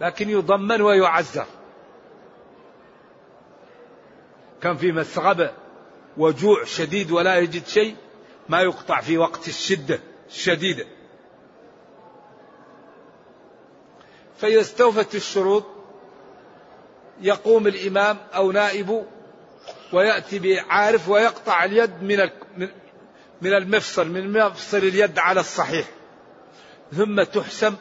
لكن 0.01 0.29
يضمن 0.29 0.81
ويعزر. 0.81 1.45
كان 4.61 4.77
في 4.77 4.91
مسغبة 4.91 5.51
وجوع 6.17 6.63
شديد 6.63 7.11
ولا 7.11 7.37
يجد 7.37 7.67
شيء 7.67 7.95
ما 8.49 8.61
يقطع 8.61 9.01
في 9.01 9.17
وقت 9.17 9.47
الشدة 9.47 9.99
الشديدة. 10.29 10.85
فإذا 14.37 14.61
استوفت 14.61 15.15
الشروط 15.15 15.65
يقوم 17.21 17.67
الإمام 17.67 18.17
أو 18.35 18.51
نائبه 18.51 19.05
ويأتي 19.93 20.39
بعارف 20.39 21.09
ويقطع 21.09 21.63
اليد 21.63 22.03
من 22.03 22.29
من 23.41 23.53
المفصل 23.53 24.07
من 24.07 24.31
مفصل 24.33 24.77
اليد 24.77 25.19
على 25.19 25.39
الصحيح. 25.39 25.87
ثم 26.93 27.23
تحسم 27.23 27.75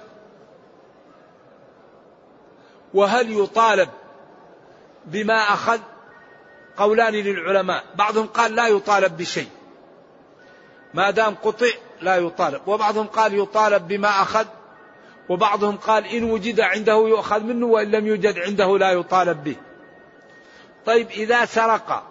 وهل 2.94 3.42
يطالب 3.42 3.88
بما 5.06 5.34
أخذ 5.34 5.80
قولان 6.78 7.12
للعلماء. 7.12 7.84
بعضهم 7.94 8.26
قال 8.26 8.54
لا 8.54 8.68
يطالب 8.68 9.16
بشيء. 9.16 9.48
ما 10.94 11.10
دام 11.10 11.34
قطع 11.34 11.66
لا 12.00 12.16
يطالب. 12.16 12.60
وبعضهم 12.66 13.06
قال 13.06 13.38
يطالب 13.38 13.88
بما 13.88 14.08
أخذ. 14.08 14.46
وبعضهم 15.28 15.76
قال 15.76 16.06
إن 16.06 16.30
وجد 16.30 16.60
عنده 16.60 16.92
يؤخذ 16.92 17.40
منه 17.40 17.66
وإن 17.66 17.90
لم 17.90 18.06
يوجد 18.06 18.38
عنده 18.38 18.78
لا 18.78 18.92
يطالب 18.92 19.44
به. 19.44 19.56
طيب 20.86 21.10
إذا 21.10 21.44
سرق 21.44 22.02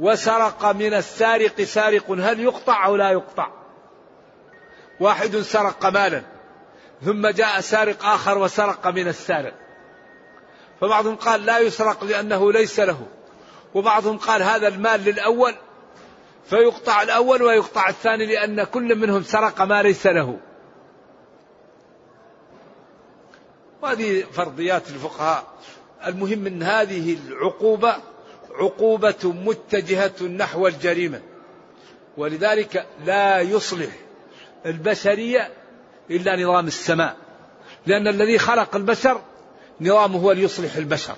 وسرق 0.00 0.66
من 0.66 0.94
السارق 0.94 1.62
سارق 1.62 2.10
هل 2.10 2.40
يقطع 2.40 2.86
أو 2.86 2.96
لا 2.96 3.10
يقطع؟ 3.10 3.50
واحد 5.00 5.36
سرق 5.36 5.86
مالا 5.86 6.22
ثم 7.04 7.26
جاء 7.26 7.60
سارق 7.60 8.04
آخر 8.04 8.38
وسرق 8.38 8.86
من 8.86 9.08
السارق. 9.08 9.54
فبعضهم 10.80 11.16
قال 11.16 11.44
لا 11.44 11.58
يسرق 11.58 12.04
لأنه 12.04 12.52
ليس 12.52 12.80
له. 12.80 13.06
وبعضهم 13.74 14.18
قال 14.18 14.42
هذا 14.42 14.68
المال 14.68 15.04
للأول 15.04 15.54
فيقطع 16.50 17.02
الأول 17.02 17.42
ويقطع 17.42 17.88
الثاني 17.88 18.26
لأن 18.26 18.64
كل 18.64 18.96
منهم 18.98 19.22
سرق 19.22 19.62
ما 19.62 19.82
ليس 19.82 20.06
له. 20.06 20.38
وهذه 23.82 24.24
فرضيات 24.32 24.90
الفقهاء. 24.90 25.44
المهم 26.06 26.46
إن 26.46 26.62
هذه 26.62 27.16
العقوبة 27.26 27.96
عقوبة 28.50 29.16
متجهة 29.24 30.22
نحو 30.22 30.66
الجريمة. 30.66 31.20
ولذلك 32.16 32.86
لا 33.04 33.40
يصلح 33.40 33.90
البشرية 34.66 35.50
إلا 36.10 36.42
نظام 36.42 36.66
السماء. 36.66 37.16
لأن 37.86 38.08
الذي 38.08 38.38
خلق 38.38 38.76
البشر 38.76 39.20
نظامه 39.80 40.18
هو 40.18 40.32
ليصلح 40.32 40.76
البشر. 40.76 41.16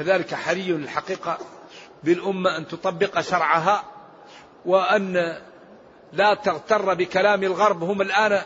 فذلك 0.00 0.34
حري 0.34 0.70
الحقيقة 0.70 1.38
بالأمة 2.04 2.56
أن 2.56 2.68
تطبق 2.68 3.20
شرعها 3.20 3.84
وأن 4.66 5.38
لا 6.12 6.34
تغتر 6.34 6.94
بكلام 6.94 7.42
الغرب. 7.42 7.82
هم 7.82 8.02
الآن 8.02 8.42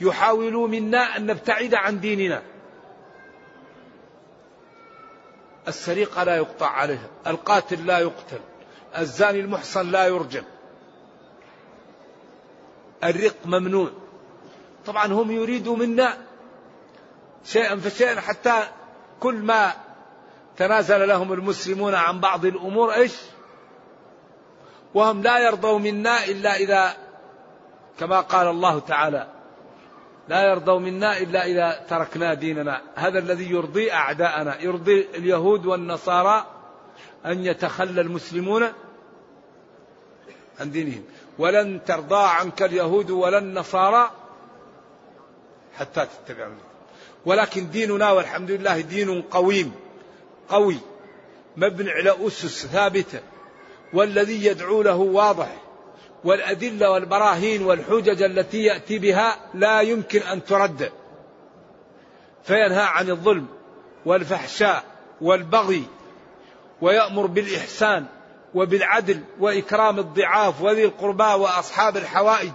يحاولوا 0.00 0.68
منا 0.68 1.16
أن 1.16 1.26
نبتعد 1.26 1.74
عن 1.74 2.00
ديننا. 2.00 2.42
السرقة 5.68 6.24
لا 6.24 6.36
يقطع 6.36 6.66
عليها 6.66 7.08
القاتل 7.26 7.86
لا 7.86 7.98
يقتل 7.98 8.40
الزاني 8.98 9.40
المحصن 9.40 9.90
لا 9.90 10.06
يرجم 10.06 10.44
الرق 13.04 13.36
ممنوع. 13.44 13.90
طبعا 14.86 15.06
هم 15.06 15.30
يريدوا 15.30 15.76
منا 15.76 16.18
شيئا 17.44 17.76
فشيئا 17.76 18.20
حتى 18.20 18.62
كل 19.20 19.34
ما 19.34 19.91
تنازل 20.62 21.08
لهم 21.08 21.32
المسلمون 21.32 21.94
عن 21.94 22.20
بعض 22.20 22.44
الأمور 22.44 22.94
إيش؟ 22.94 23.12
وهم 24.94 25.22
لا 25.22 25.38
يرضوا 25.38 25.78
منا 25.78 26.24
إلا 26.24 26.56
إذا 26.56 26.96
كما 27.98 28.20
قال 28.20 28.46
الله 28.46 28.78
تعالى 28.78 29.26
لا 30.28 30.50
يرضوا 30.50 30.78
منا 30.78 31.18
إلا 31.18 31.46
إذا 31.46 31.84
تركنا 31.88 32.34
ديننا. 32.34 32.82
هذا 32.94 33.18
الذي 33.18 33.50
يرضي 33.50 33.92
أعداءنا 33.92 34.60
يرضي 34.60 35.08
اليهود 35.14 35.66
والنصارى 35.66 36.46
أن 37.26 37.44
يتخلى 37.44 38.00
المسلمون 38.00 38.68
عن 40.60 40.70
دينهم. 40.70 41.04
ولن 41.38 41.84
ترضى 41.84 42.24
عنك 42.24 42.62
اليهود 42.62 43.10
ولا 43.10 43.38
النصارى 43.38 44.10
حتى 45.78 46.06
تتبع 46.06 46.48
ولكن 47.26 47.70
ديننا 47.70 48.10
والحمد 48.10 48.50
لله 48.50 48.80
دين 48.80 49.22
قويم. 49.22 49.81
قوي 50.48 50.76
مبني 51.56 51.90
على 51.90 52.26
أسس 52.26 52.66
ثابتة 52.66 53.20
والذي 53.92 54.46
يدعو 54.46 54.82
له 54.82 54.96
واضح 54.96 55.56
والأدلة 56.24 56.90
والبراهين 56.90 57.62
والحجج 57.62 58.22
التي 58.22 58.62
يأتي 58.62 58.98
بها 58.98 59.36
لا 59.54 59.80
يمكن 59.80 60.20
أن 60.20 60.44
ترد. 60.44 60.92
فينهى 62.44 62.82
عن 62.82 63.10
الظلم 63.10 63.46
والفحشاء 64.06 64.84
والبغي 65.20 65.84
ويأمر 66.80 67.26
بالإحسان 67.26 68.06
وبالعدل 68.54 69.20
وإكرام 69.40 69.98
الضعاف 69.98 70.62
وذي 70.62 70.84
القربى 70.84 71.24
وأصحاب 71.24 71.96
الحوائج 71.96 72.52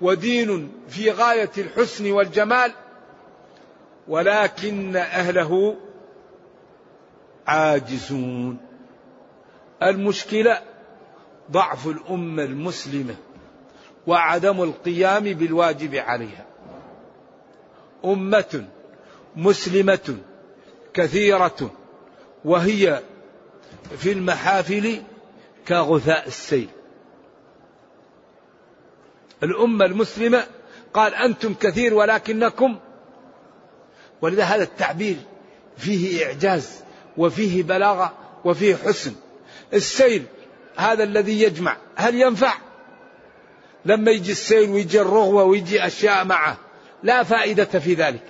ودين 0.00 0.72
في 0.88 1.10
غاية 1.10 1.50
الحسن 1.58 2.12
والجمال 2.12 2.72
ولكن 4.08 4.96
أهله 4.96 5.76
عاجزون. 7.48 8.58
المشكلة 9.82 10.60
ضعف 11.50 11.86
الأمة 11.86 12.42
المسلمة 12.42 13.14
وعدم 14.06 14.62
القيام 14.62 15.24
بالواجب 15.24 15.94
عليها. 15.94 16.46
أمة 18.04 18.68
مسلمة 19.36 20.16
كثيرة 20.94 21.70
وهي 22.44 23.02
في 23.98 24.12
المحافل 24.12 25.02
كغثاء 25.68 26.26
السيل. 26.26 26.68
الأمة 29.42 29.84
المسلمة 29.84 30.46
قال 30.94 31.14
أنتم 31.14 31.54
كثير 31.54 31.94
ولكنكم 31.94 32.78
ولذا 34.22 34.44
هذا 34.44 34.62
التعبير 34.62 35.16
فيه 35.76 36.26
إعجاز. 36.26 36.87
وفيه 37.18 37.62
بلاغة 37.62 38.12
وفيه 38.44 38.76
حسن. 38.76 39.12
السيل 39.74 40.24
هذا 40.76 41.04
الذي 41.04 41.42
يجمع 41.42 41.76
هل 41.96 42.14
ينفع؟ 42.14 42.54
لما 43.84 44.10
يجي 44.10 44.32
السيل 44.32 44.70
ويجي 44.70 45.00
الرغوة 45.00 45.44
ويجي 45.44 45.86
أشياء 45.86 46.24
معه 46.24 46.56
لا 47.02 47.22
فائدة 47.22 47.64
في 47.64 47.94
ذلك. 47.94 48.22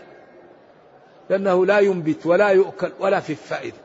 لأنه 1.31 1.67
لا 1.67 1.79
ينبت 1.79 2.27
ولا 2.27 2.49
يؤكل 2.49 2.93
ولا 3.01 3.21
في 3.21 3.35
فائدة. 3.35 3.77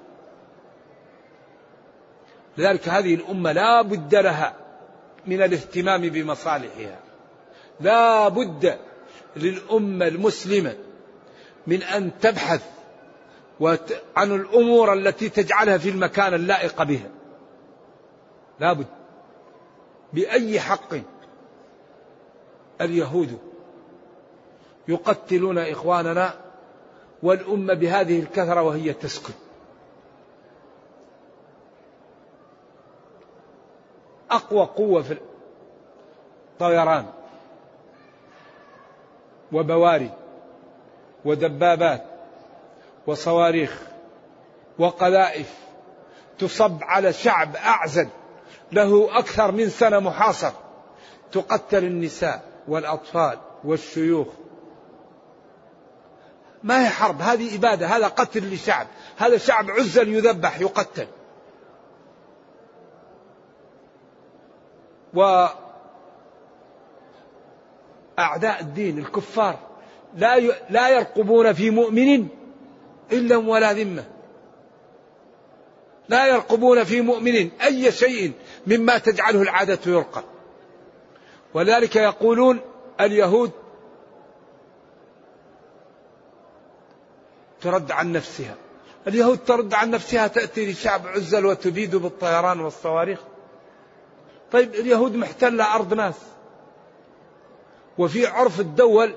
لذلك 2.57 2.89
هذه 2.89 3.15
الأمة 3.15 3.51
لا 3.51 3.81
بد 3.81 4.15
لها 4.15 4.55
من 5.25 5.41
الاهتمام 5.41 6.01
بمصالحها. 6.01 6.99
لا 7.79 8.27
بد 8.27 8.77
للأمة 9.35 10.07
المسلمة 10.07 10.75
من 11.67 11.83
أن 11.83 12.11
تبحث 12.21 12.61
عن 14.15 14.31
الأمور 14.31 14.93
التي 14.93 15.29
تجعلها 15.29 15.77
في 15.77 15.89
المكان 15.89 16.33
اللائق 16.33 16.83
بها. 16.83 17.09
لا 18.59 18.73
بد 18.73 18.87
بأي 20.13 20.59
حق 20.59 20.93
اليهود 22.81 23.39
يقتلون 24.87 25.57
إخواننا 25.57 26.33
والأمة 27.23 27.73
بهذه 27.73 28.19
الكثرة 28.19 28.61
وهي 28.61 28.93
تسكت 28.93 29.35
أقوى 34.31 34.65
قوة 34.65 35.01
في 35.01 35.17
الطيران 36.53 37.05
وبواري 39.51 40.11
ودبابات 41.25 42.12
وصواريخ 43.07 43.81
وقذائف 44.79 45.53
تصب 46.39 46.77
على 46.83 47.13
شعب 47.13 47.55
أعزل 47.55 48.07
له 48.71 49.19
أكثر 49.19 49.51
من 49.51 49.69
سنة 49.69 49.99
محاصر 49.99 50.51
تقتل 51.31 51.83
النساء 51.83 52.43
والأطفال 52.67 53.37
والشيوخ. 53.63 54.27
ما 56.63 56.85
هي 56.85 56.89
حرب؟ 56.89 57.21
هذه 57.21 57.55
إبادة 57.55 57.87
هذا 57.87 58.07
قتل 58.07 58.53
لشعب 58.53 58.87
هذا 59.17 59.37
شعب 59.37 59.69
عزل 59.69 60.09
يذبح 60.09 60.59
يقتل. 60.59 61.07
و 65.13 65.47
أعداء 68.19 68.61
الدين 68.61 68.97
الكفار 68.97 69.59
لا 70.15 70.39
لا 70.69 70.89
يرقبون 70.89 71.53
في 71.53 71.69
مؤمن 71.69 72.27
إلا 73.11 73.37
ولا 73.37 73.73
ذمة. 73.73 74.05
لا 76.09 76.27
يرقبون 76.27 76.83
في 76.83 77.01
مؤمن 77.01 77.49
أي 77.61 77.91
شيء 77.91 78.31
مما 78.67 78.97
تجعله 78.97 79.41
العادة 79.41 79.79
يرقب 79.85 80.23
ولذلك 81.53 81.95
يقولون 81.95 82.59
اليهود 83.01 83.51
ترد 87.61 87.91
عن 87.91 88.11
نفسها. 88.11 88.55
اليهود 89.07 89.39
ترد 89.45 89.73
عن 89.73 89.91
نفسها 89.91 90.27
تأتي 90.27 90.71
لشعب 90.71 91.07
عزل 91.07 91.45
وتبيد 91.45 91.95
بالطيران 91.95 92.59
والصواريخ. 92.59 93.19
طيب 94.51 94.75
اليهود 94.75 95.15
محتلة 95.15 95.75
أرض 95.75 95.93
ناس. 95.93 96.15
وفي 97.97 98.27
عرف 98.27 98.59
الدول 98.59 99.13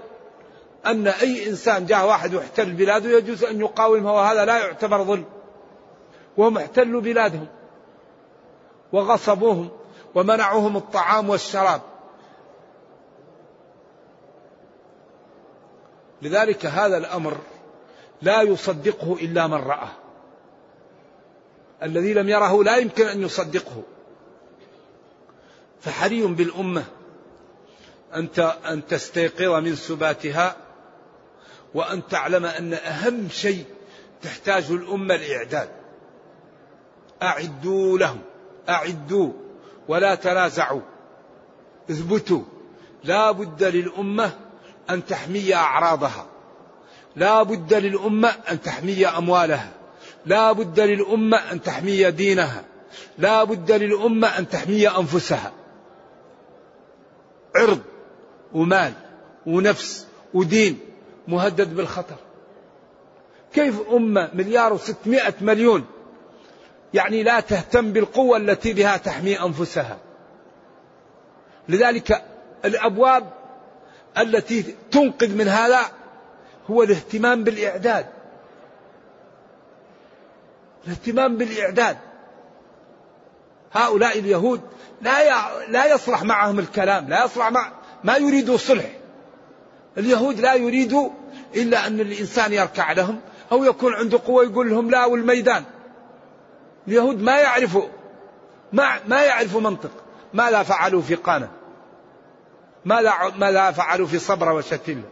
أن 0.86 1.06
أي 1.06 1.48
إنسان 1.48 1.86
جاء 1.86 2.06
واحد 2.06 2.34
واحتل 2.34 2.72
بلاده 2.72 3.10
يجوز 3.18 3.44
أن 3.44 3.60
يقاومه 3.60 4.14
وهذا 4.14 4.44
لا 4.44 4.58
يعتبر 4.58 5.04
ظلم. 5.04 5.24
وهم 6.36 6.58
احتلوا 6.58 7.00
بلادهم 7.00 7.46
وغصبوهم 8.92 9.68
ومنعوهم 10.14 10.76
الطعام 10.76 11.30
والشراب. 11.30 11.80
لذلك 16.22 16.66
هذا 16.66 16.96
الأمر 16.96 17.36
لا 18.22 18.42
يصدقه 18.42 19.14
إلا 19.20 19.46
من 19.46 19.54
رآه 19.54 19.90
الذي 21.82 22.14
لم 22.14 22.28
يره 22.28 22.64
لا 22.64 22.76
يمكن 22.76 23.06
أن 23.06 23.22
يصدقه. 23.22 23.82
فحري 25.80 26.26
بالأمة 26.26 26.84
أن 28.14 28.28
أن 28.64 28.86
تستيقظ 28.86 29.64
من 29.64 29.76
سباتها 29.76 30.65
وأن 31.76 32.06
تعلم 32.06 32.44
أن 32.44 32.74
أهم 32.74 33.28
شيء 33.28 33.64
تحتاجه 34.22 34.72
الأمة 34.72 35.14
الإعداد. 35.14 35.68
أعدوا 37.22 37.98
لهم 37.98 38.18
أعدوا 38.68 39.32
ولا 39.88 40.14
تنازعوا 40.14 40.80
اثبتوا. 41.90 42.42
لا 43.04 43.30
بد 43.30 43.64
للأمة 43.64 44.32
أن 44.90 45.06
تحمي 45.06 45.54
أعراضها. 45.54 46.26
لا 47.16 47.42
بد 47.42 47.74
للأمة 47.74 48.28
أن 48.50 48.62
تحمي 48.62 49.06
أموالها. 49.06 49.72
لا 50.26 50.52
بد 50.52 50.80
للأمة 50.80 51.52
أن 51.52 51.62
تحمي 51.62 52.10
دينها. 52.10 52.64
لا 53.18 53.44
بد 53.44 53.72
للأمة 53.72 54.38
أن 54.38 54.48
تحمي 54.48 54.88
أنفسها. 54.88 55.52
عرض 57.56 57.80
ومال 58.52 58.92
ونفس 59.46 60.06
ودين 60.34 60.95
مهدد 61.28 61.74
بالخطر. 61.74 62.16
كيف 63.54 63.80
أمة 63.92 64.30
مليار 64.34 64.72
وستمائة 64.72 65.34
مليون 65.40 65.86
يعني 66.94 67.22
لا 67.22 67.40
تهتم 67.40 67.92
بالقوة 67.92 68.36
التي 68.36 68.72
بها 68.72 68.96
تحمي 68.96 69.40
أنفسها؟ 69.40 69.98
لذلك 71.68 72.24
الأبواب 72.64 73.32
التي 74.18 74.74
تنقذ 74.90 75.34
من 75.34 75.48
هذا 75.48 75.80
هو 76.70 76.82
الاهتمام 76.82 77.44
بالإعداد. 77.44 78.06
الاهتمام 80.84 81.36
بالإعداد. 81.36 81.96
هؤلاء 83.72 84.18
اليهود 84.18 84.60
لا 85.02 85.66
لا 85.68 85.94
يصلح 85.94 86.22
معهم 86.22 86.58
الكلام 86.58 87.08
لا 87.08 87.24
يصلح 87.24 87.48
مع 87.48 87.72
ما 88.04 88.16
يريدوا 88.16 88.56
صلح. 88.56 88.90
اليهود 89.98 90.40
لا 90.40 90.54
يريدوا 90.54 91.10
إلا 91.54 91.86
أن 91.86 92.00
الإنسان 92.00 92.52
يركع 92.52 92.92
لهم 92.92 93.20
أو 93.52 93.64
يكون 93.64 93.94
عنده 93.94 94.18
قوة 94.26 94.44
يقول 94.44 94.70
لهم 94.70 94.90
لا 94.90 95.04
والميدان. 95.04 95.64
اليهود 96.88 97.22
ما 97.22 97.40
يعرفوا 97.40 97.88
ما, 98.72 99.00
ما 99.06 99.22
يعرفوا 99.22 99.60
منطق 99.60 99.90
ماذا 100.34 100.62
فعلوا 100.62 101.02
في 101.02 101.14
قانا 101.14 101.48
ماذا 102.84 103.12
ماذا 103.36 103.70
فعلوا 103.70 104.06
في 104.06 104.18
صبرا 104.18 104.52
وشتيلا 104.52 105.02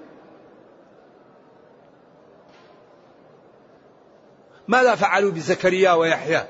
ماذا 4.68 4.94
فعلوا 4.94 5.32
بزكريا 5.32 5.92
ويحيى. 5.92 6.46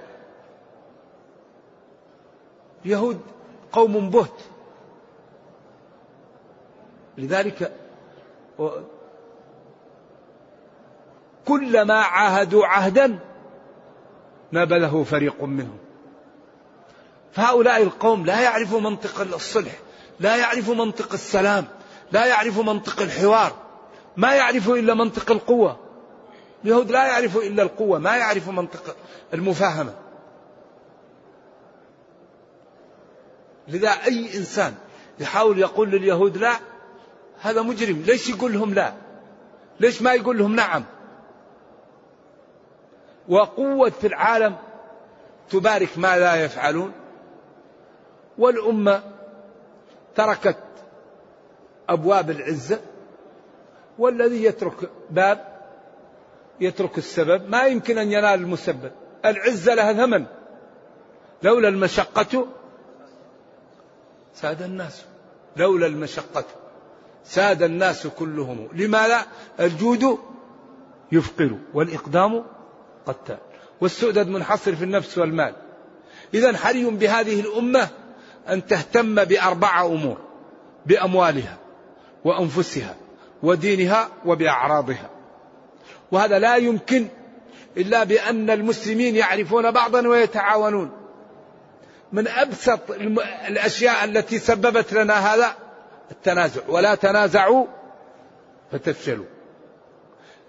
اليهود 2.84 3.20
قوم 3.72 4.10
بهت. 4.10 4.40
لذلك 7.18 7.83
كلما 11.44 11.94
عاهدوا 11.94 12.66
عهدا 12.66 13.18
نبذه 14.52 15.04
فريق 15.10 15.42
منهم. 15.42 15.78
فهؤلاء 17.32 17.82
القوم 17.82 18.26
لا 18.26 18.40
يعرفوا 18.40 18.80
منطق 18.80 19.20
الصلح 19.20 19.72
لا 20.20 20.36
يعرفوا 20.36 20.74
منطق 20.74 21.12
السلام 21.12 21.64
لا 22.12 22.26
يعرفوا 22.26 22.62
منطق 22.62 23.02
الحوار 23.02 23.52
ما 24.16 24.34
يعرفوا 24.34 24.76
إلا 24.76 24.94
منطق 24.94 25.30
القوة. 25.30 25.76
اليهود 26.64 26.90
لا 26.90 27.06
يعرفوا 27.06 27.42
إلا 27.42 27.62
القوة 27.62 27.98
ما 27.98 28.16
يعرفوا 28.16 28.52
منطق 28.52 28.96
المفاهمة. 29.34 29.94
لذا 33.68 33.90
أي 33.90 34.36
إنسان 34.36 34.74
يحاول 35.18 35.58
يقول 35.58 35.90
لليهود 35.90 36.36
لا 36.36 36.52
هذا 37.44 37.62
مجرم. 37.62 38.02
ليش 38.06 38.28
يقول 38.28 38.52
لهم 38.52 38.74
لا؟ 38.74 38.92
ليش 39.80 40.02
ما 40.02 40.14
يقول 40.14 40.38
لهم 40.38 40.56
نعم؟ 40.56 40.84
وقوة 43.28 43.90
في 43.90 44.06
العالم 44.06 44.56
تبارك 45.50 45.98
ما 45.98 46.18
لا 46.18 46.34
يفعلون. 46.34 46.92
والأمة 48.38 49.02
تركت 50.14 50.58
أبواب 51.88 52.30
العزة. 52.30 52.80
والذي 53.98 54.44
يترك 54.44 54.90
باب 55.10 55.64
يترك 56.60 56.98
السبب. 56.98 57.50
ما 57.50 57.66
يمكن 57.66 57.98
أن 57.98 58.12
ينال 58.12 58.40
المسبب. 58.40 58.92
العزة 59.24 59.74
لها 59.74 59.92
ثمن. 59.92 60.26
لولا 61.42 61.68
المشقة 61.68 62.46
ساد 64.34 64.62
الناس. 64.62 65.04
لولا 65.56 65.86
المشقة. 65.86 66.44
ساد 67.24 67.62
الناس 67.62 68.06
كلهم. 68.06 68.68
لماذا؟ 68.72 69.26
الجود 69.60 70.18
يفقر 71.12 71.58
والإقدام 71.74 72.44
قتال. 73.06 73.38
والسؤدد 73.80 74.28
منحصر 74.28 74.76
في 74.76 74.84
النفس 74.84 75.18
والمال. 75.18 75.54
إذا 76.34 76.56
حري 76.56 76.84
بهذه 76.84 77.40
الأمة 77.40 77.88
أن 78.48 78.66
تهتم 78.66 79.24
بأربع 79.24 79.86
أمور. 79.86 80.18
بأموالها 80.86 81.58
وأنفسها 82.24 82.96
ودينها 83.42 84.08
وبأعراضها. 84.26 85.10
وهذا 86.12 86.38
لا 86.38 86.56
يمكن 86.56 87.08
إلا 87.76 88.04
بأن 88.04 88.50
المسلمين 88.50 89.16
يعرفون 89.16 89.70
بعضا 89.70 90.08
ويتعاونون. 90.08 90.90
من 92.12 92.28
أبسط 92.28 92.90
الأشياء 93.48 94.04
التي 94.04 94.38
سببت 94.38 94.92
لنا 94.92 95.34
هذا 95.34 95.63
التنازع. 96.10 96.62
ولا 96.68 96.94
تنازعوا 96.94 97.66
فتفشلوا. 98.72 99.24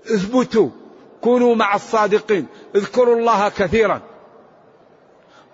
اثبتوا 0.05 0.69
كونوا 1.21 1.55
مع 1.55 1.75
الصادقين. 1.75 2.47
اذكروا 2.75 3.15
الله 3.15 3.49
كثيرا. 3.49 4.01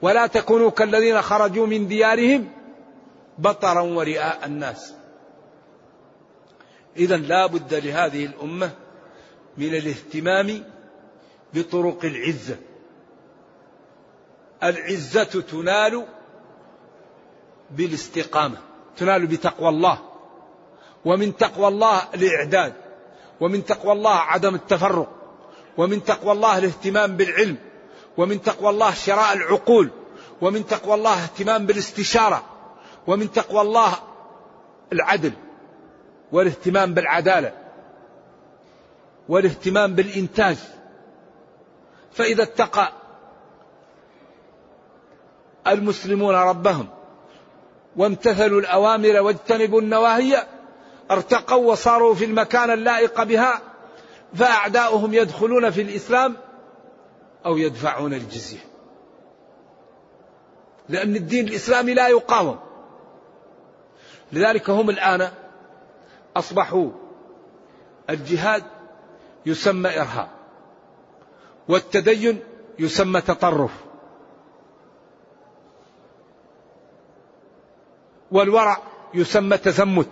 ولا 0.01 0.27
تكونوا 0.27 0.69
كالذين 0.69 1.21
خرجوا 1.21 1.67
من 1.67 1.87
ديارهم 1.87 2.49
بطرا 3.37 3.81
ورئاء 3.81 4.45
الناس. 4.45 4.93
اذا 6.97 7.17
لا 7.17 7.45
بد 7.45 7.73
لهذه 7.73 8.25
الأمة 8.25 8.71
من 9.57 9.75
الاهتمام 9.75 10.63
بطرق 11.53 12.05
العزة. 12.05 12.57
العزة 14.63 15.23
تنال 15.23 16.05
بالاستقامة. 17.71 18.70
تنال 18.97 19.27
بتقوى 19.27 19.69
الله. 19.69 19.97
ومن 21.05 21.37
تقوى 21.37 21.67
الله 21.67 22.01
الإعداد. 22.13 22.73
ومن 23.41 23.65
تقوى 23.65 23.91
الله 23.91 24.15
عدم 24.15 24.55
التفرق. 24.55 25.09
ومن 25.77 26.03
تقوى 26.03 26.31
الله 26.31 26.57
الاهتمام 26.57 27.17
بالعلم. 27.17 27.57
ومن 28.17 28.41
تقوى 28.41 28.69
الله 28.69 28.93
شراء 28.93 29.33
العقول. 29.33 29.89
ومن 30.41 30.67
تقوى 30.67 30.93
الله 30.93 31.23
اهتمام 31.23 31.65
بالاستشارة. 31.65 32.43
ومن 33.07 33.31
تقوى 33.31 33.61
الله 33.61 33.93
العدل. 34.93 35.33
والاهتمام 36.31 36.93
بالعدالة. 36.93 37.53
والاهتمام 39.29 39.95
بالإنتاج. 39.95 40.57
فإذا 42.11 42.43
اتقى 42.43 42.91
المسلمون 45.67 46.35
ربهم 46.35 46.87
وامتثلوا 47.95 48.59
الأوامر 48.59 49.21
واجتنبوا 49.21 49.81
النواهي 49.81 50.47
ارتقوا 51.11 51.71
وصاروا 51.71 52.15
في 52.15 52.25
المكان 52.25 52.71
اللائق 52.71 53.23
بها 53.23 53.61
فأعداؤهم 54.35 55.13
يدخلون 55.13 55.69
في 55.69 55.81
الإسلام 55.81 56.37
أو 57.45 57.57
يدفعون 57.57 58.13
الجزية. 58.13 58.59
لأن 60.89 61.15
الدين 61.15 61.47
الإسلامي 61.47 61.93
لا 61.93 62.07
يقاوم 62.07 62.59
لذلك 64.31 64.69
هم 64.69 64.89
الآن 64.89 65.31
أصبحوا 66.37 66.89
الجهاد 68.09 68.63
يسمى 69.45 69.89
إرهاب 69.89 70.27
والتدين 71.67 72.39
يسمى 72.79 73.21
تطرف. 73.21 73.90
والورع 78.31 78.77
يسمى 79.13 79.57
تزمت. 79.57 80.09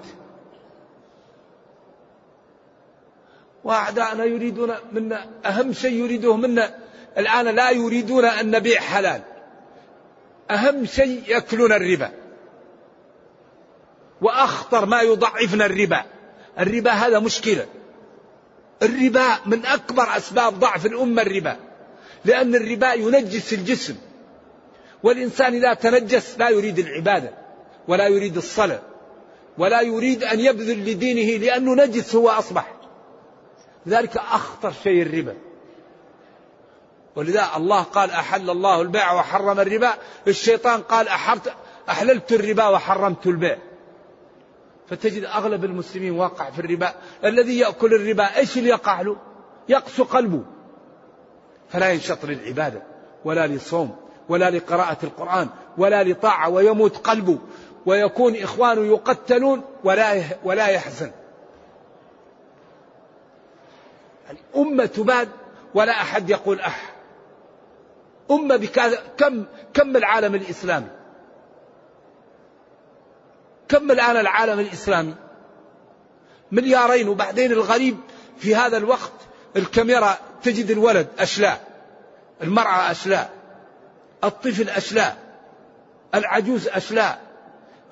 وأعداءنا 3.64 4.24
يريدون 4.24 4.74
منا 4.92 5.28
أهم 5.46 5.74
شيء 5.74 5.94
يريدوه 5.94 6.38
منا 6.38 6.78
الآن 7.18 7.46
لا 7.46 7.70
يريدون 7.70 8.26
أن 8.26 8.52
نبيع 8.52 8.82
حلال. 8.82 9.22
أهم 10.52 10.86
شيء 10.86 11.24
يأكلون 11.28 11.72
الربا. 11.72 12.12
وأخطر 14.22 14.86
ما 14.86 15.02
يضعفنا 15.02 15.66
الربا. 15.66 16.04
الربا 16.60 16.92
هذا 16.92 17.20
مشكلة. 17.20 17.66
الربا 18.84 19.28
من 19.46 19.66
أكبر 19.66 20.18
أسباب 20.18 20.60
ضعف 20.60 20.86
الأمة 20.86 21.22
الربا. 21.22 21.58
لأن 22.26 22.56
الربا 22.56 22.94
ينجس 22.94 23.54
الجسم. 23.54 23.96
والإنسان 25.04 25.54
إذا 25.54 25.74
تنجس 25.74 26.36
لا 26.40 26.50
يريد 26.50 26.80
العبادة. 26.80 27.49
ولا 27.90 28.08
يريد 28.08 28.38
الصلاة 28.38 28.82
ولا 29.58 29.82
يريد 29.82 30.24
أن 30.24 30.40
يبذل 30.40 30.92
لدينه 30.92 31.46
لأنه 31.46 31.76
نجس 31.76 32.16
هو 32.16 32.30
أصبح. 32.30 32.74
لذلك 33.86 34.18
أخطر 34.18 34.72
شيء 34.84 35.02
الربا. 35.02 35.36
ولذا 37.16 37.48
الله 37.56 37.82
قال 37.82 38.12
أحل 38.12 38.50
الله 38.50 38.82
البيع 38.82 39.14
وحرم 39.14 39.60
الربا. 39.60 39.94
الشيطان 40.28 40.82
قال 40.82 41.08
أحرت 41.08 41.54
أحللت 41.90 42.32
الربا 42.32 42.68
وحرمت 42.68 43.28
البيع. 43.28 43.58
فتجد 44.90 45.24
أغلب 45.24 45.66
المسلمين 45.66 46.12
واقع 46.12 46.50
في 46.50 46.60
الربا. 46.60 46.94
الذي 47.26 47.60
يأكل 47.60 47.94
الربا 47.94 48.38
إيش 48.38 48.58
اللي 48.58 48.70
يقع 48.70 49.02
له؟ 49.02 49.18
يقسو 49.70 50.04
قلبه. 50.04 50.44
فلا 51.70 51.90
ينشط 51.90 52.26
للعبادة 52.26 52.84
ولا 53.26 53.48
للصوم 53.48 53.96
ولا 54.30 54.50
لقراءة 54.50 54.98
القرآن 55.04 55.48
ولا 55.78 56.04
لطاعة 56.04 56.50
ويموت 56.50 56.98
قلبه. 56.98 57.40
ويكون 57.86 58.36
إخوانه 58.36 58.86
يقتلون 58.86 59.62
ولا 59.84 60.22
ولا 60.44 60.68
يحزن. 60.68 61.12
أمة 64.56 64.86
تباد 64.86 65.30
ولا 65.74 65.92
أحد 65.92 66.30
يقول 66.30 66.60
أح. 66.60 66.96
أمة 68.32 68.56
بكذا 68.56 69.00
كم 69.18 69.46
كم 69.74 69.98
العالم 69.98 70.36
الإسلامي؟ 70.36 70.88
كم 73.68 73.92
الآن 73.92 74.18
العالم 74.18 74.60
الإسلامي؟ 74.60 75.16
مليارين 76.52 77.10
وبعدين 77.10 77.52
الغريب 77.52 77.98
في 78.38 78.56
هذا 78.56 78.78
الوقت 78.78 79.12
الكاميرا 79.56 80.18
تجد 80.44 80.72
الولد 80.72 81.08
أشلاء 81.20 81.68
المرأة 82.44 82.92
أشلاء 82.92 83.30
الطفل 84.24 84.70
أشلاء 84.70 85.18
العجوز 86.16 86.68
أشلاء. 86.68 87.29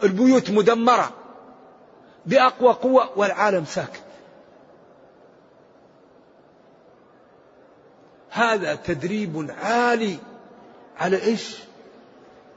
البيوت 0.03 0.49
مدمرة 0.51 1.13
بأقوى 2.25 2.73
قوة 2.73 3.10
والعالم 3.15 3.65
ساكت. 3.65 4.01
هذا 8.29 8.75
تدريب 8.75 9.55
عالي 9.63 10.17
على 10.97 11.23
إيش؟ 11.23 11.57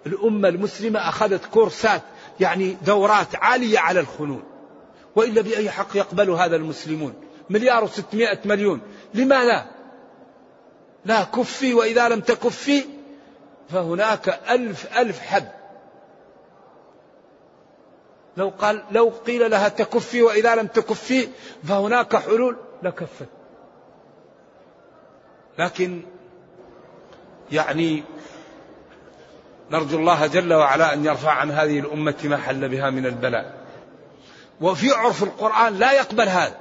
الأمة 0.06 0.48
المسلمة 0.48 1.08
أخذت 1.08 1.44
كورسات 1.44 2.02
يعني 2.40 2.76
دورات 2.86 3.36
عالية 3.36 3.78
على 3.78 4.00
الخنون 4.00 4.42
وإلا 5.16 5.42
بأي 5.42 5.70
حق 5.70 5.96
يقبل 5.96 6.30
هذا 6.30 6.56
المسلمون؟ 6.56 7.14
مليار 7.50 7.84
وستمائة 7.84 8.38
مليون. 8.44 8.80
لماذا؟ 9.14 9.66
لا 11.04 11.24
كفي 11.24 11.74
وإذا 11.74 12.08
لم 12.08 12.20
تكفي 12.20 12.84
فهناك 13.68 14.40
ألف 14.50 14.98
ألف 14.98 15.20
حد. 15.20 15.59
لو 18.40 18.52
قال 18.58 18.82
لو 18.90 19.12
قيل 19.26 19.50
لها 19.50 19.68
تكفي 19.68 20.22
وإذا 20.22 20.54
لم 20.54 20.66
تكفي 20.66 21.28
فهناك 21.64 22.16
حلول 22.16 22.56
لكفت 22.82 23.28
لكن 25.58 26.02
يعني 27.52 28.04
نرجو 29.70 29.98
الله 29.98 30.26
جل 30.26 30.54
وعلا 30.54 30.94
أن 30.94 31.04
يرفع 31.04 31.30
عن 31.30 31.50
هذه 31.50 31.78
الأمة 31.78 32.14
ما 32.24 32.36
حل 32.36 32.68
بها 32.68 32.90
من 32.90 33.06
البلاء. 33.06 33.54
وفي 34.60 34.90
عرف 34.90 35.22
القرآن 35.22 35.78
لا 35.78 35.92
يقبل 35.92 36.28
هذا. 36.28 36.56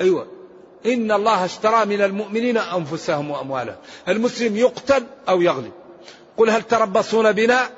أيوة. 0.00 0.26
إن 0.86 1.12
الله 1.12 1.44
اشترى 1.44 1.84
من 1.84 2.02
المؤمنين 2.02 2.58
أنفسهم 2.58 3.30
وأموالهم. 3.30 3.76
المسلم 4.08 4.56
يقتل 4.56 5.06
أو 5.28 5.42
يغلب. 5.42 5.72
قل 6.36 6.50
هل 6.50 6.62
تربصون 6.62 7.32
بنا 7.32 7.70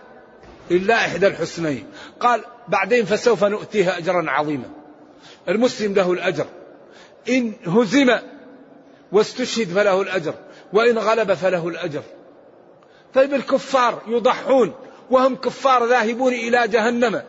إلا 0.71 0.95
إحدى 0.95 1.27
الحسنين. 1.27 1.87
قال 2.21 2.45
بعدين 2.69 3.05
فسوف 3.05 3.45
نؤتيها 3.45 3.99
أجرا 3.99 4.31
عظيما. 4.31 4.71
المسلم 5.49 5.95
له 5.95 6.13
الأجر. 6.13 6.47
إن 7.29 7.53
هزم 7.67 8.19
واستشهد 9.13 9.69
فله 9.69 10.03
الأجر. 10.03 10.35
وإن 10.73 10.99
غلب 10.99 11.35
فله 11.35 11.69
الأجر. 11.69 12.03
طيب 13.15 13.35
الكفار 13.35 14.03
يضحون 14.07 14.75
وهم 15.11 15.37
كفار 15.37 15.87
ذاهبون 15.87 16.33
إلى 16.33 16.69
جهنم. 16.69 17.23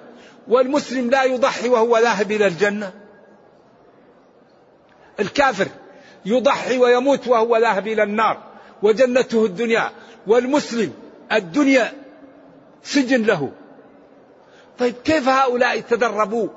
والمسلم 0.47 1.09
لا 1.09 1.23
يضحي 1.23 1.69
وهو 1.69 1.97
ذاهب 1.97 2.31
إلى 2.31 2.47
الجنة. 2.47 2.93
الكافر 5.19 5.67
يضحي 6.25 6.77
ويموت 6.77 7.27
وهو 7.27 7.57
ذاهب 7.57 7.87
إلى 7.87 8.03
النار 8.03 8.37
وجنته 8.83 9.45
الدنيا. 9.45 9.91
والمسلم 10.27 10.93
الدنيا 11.31 11.93
سجن 12.83 13.23
له. 13.23 13.51
طيب 14.81 14.95
كيف 15.03 15.29
هؤلاء 15.29 15.79
تدربوا؟ 15.79 16.47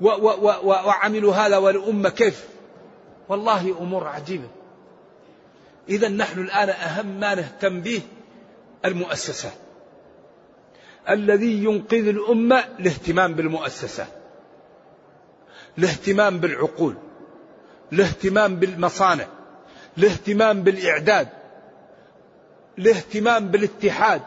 وعملوا 0.00 1.34
هذا 1.34 1.56
والأمة 1.56 2.08
كيف؟ 2.08 2.44
والله 3.28 3.76
أمور 3.80 4.06
عجيبة. 4.06 4.48
إذا 5.88 6.08
نحن 6.08 6.40
الآن 6.40 6.68
أهم 6.68 7.06
ما 7.20 7.34
نهتم 7.34 7.80
به 7.80 8.00
المؤسسات 8.84 9.52
الذي 11.08 11.64
ينقذ 11.64 12.08
الأمة 12.08 12.64
الاهتمام 12.80 13.34
بالمؤسسات 13.34 14.08
الاهتمام 15.78 16.38
بالعقول. 16.38 16.94
الاهتمام 17.92 18.56
بالمصانع. 18.56 19.26
الاهتمام 19.98 20.62
بالإعداد. 20.62 21.28
الاهتمام 22.78 23.48
بالاتحاد. 23.48 24.22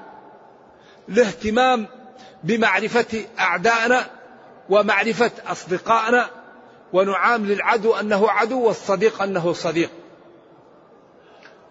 الاهتمام 1.09 1.87
بمعرفة 2.43 3.25
أعدائنا 3.39 4.09
ومعرفة 4.69 5.31
أصدقائنا 5.47 6.29
ونعامل 6.93 7.51
العدو 7.51 7.93
أنه 7.93 8.29
عدو 8.29 8.67
والصديق 8.67 9.21
أنه 9.21 9.53
صديق. 9.53 9.89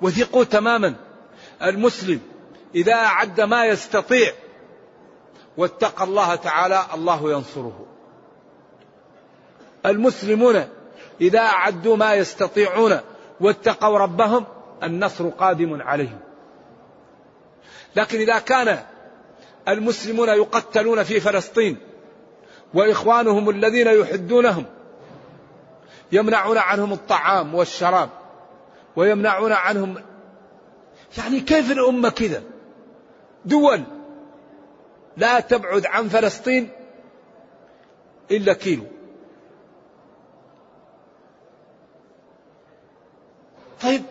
وثقوا 0.02 0.44
تماما. 0.44 0.94
المسلم 1.62 2.20
إذا 2.74 2.94
أعد 2.94 3.40
ما 3.40 3.64
يستطيع 3.64 4.32
واتقى 5.56 6.04
الله 6.04 6.34
تعالى 6.34 6.84
الله 6.94 7.32
ينصره. 7.32 7.86
المسلمون 9.86 10.68
إذا 11.20 11.40
أعدوا 11.40 11.96
ما 11.96 12.14
يستطيعون 12.14 13.00
واتقوا 13.40 13.98
ربهم 13.98 14.46
النصر 14.82 15.28
قادم 15.28 15.82
عليهم. 15.82 16.20
لكن 17.96 18.18
إذا 18.18 18.38
كان 18.38 18.84
المسلمون 19.68 20.28
يقتلون 20.28 21.02
في 21.02 21.20
فلسطين 21.20 21.76
وإخوانهم 22.74 23.50
الذين 23.50 23.86
يحدونهم 23.86 24.64
يمنعون 26.12 26.58
عنهم 26.58 26.92
الطعام 26.92 27.54
والشراب 27.54 28.08
ويمنعون 28.96 29.52
عنهم 29.52 30.02
يعني 31.18 31.40
كيف 31.40 31.70
الأمة 31.70 32.08
كذا؟ 32.08 32.42
دول 33.44 33.82
لا 35.16 35.40
تبعد 35.40 35.86
عن 35.86 36.08
فلسطين 36.08 36.68
إلا 38.30 38.52
كيلو. 38.52 38.84
طيب 43.82 44.02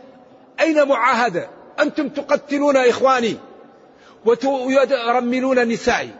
أين 0.59 0.87
معاهدة؟ 0.87 1.49
أنتم 1.79 2.09
تقتلون 2.09 2.77
إخواني. 2.77 3.37
وترملون 4.25 5.67
نسائي 5.67 6.11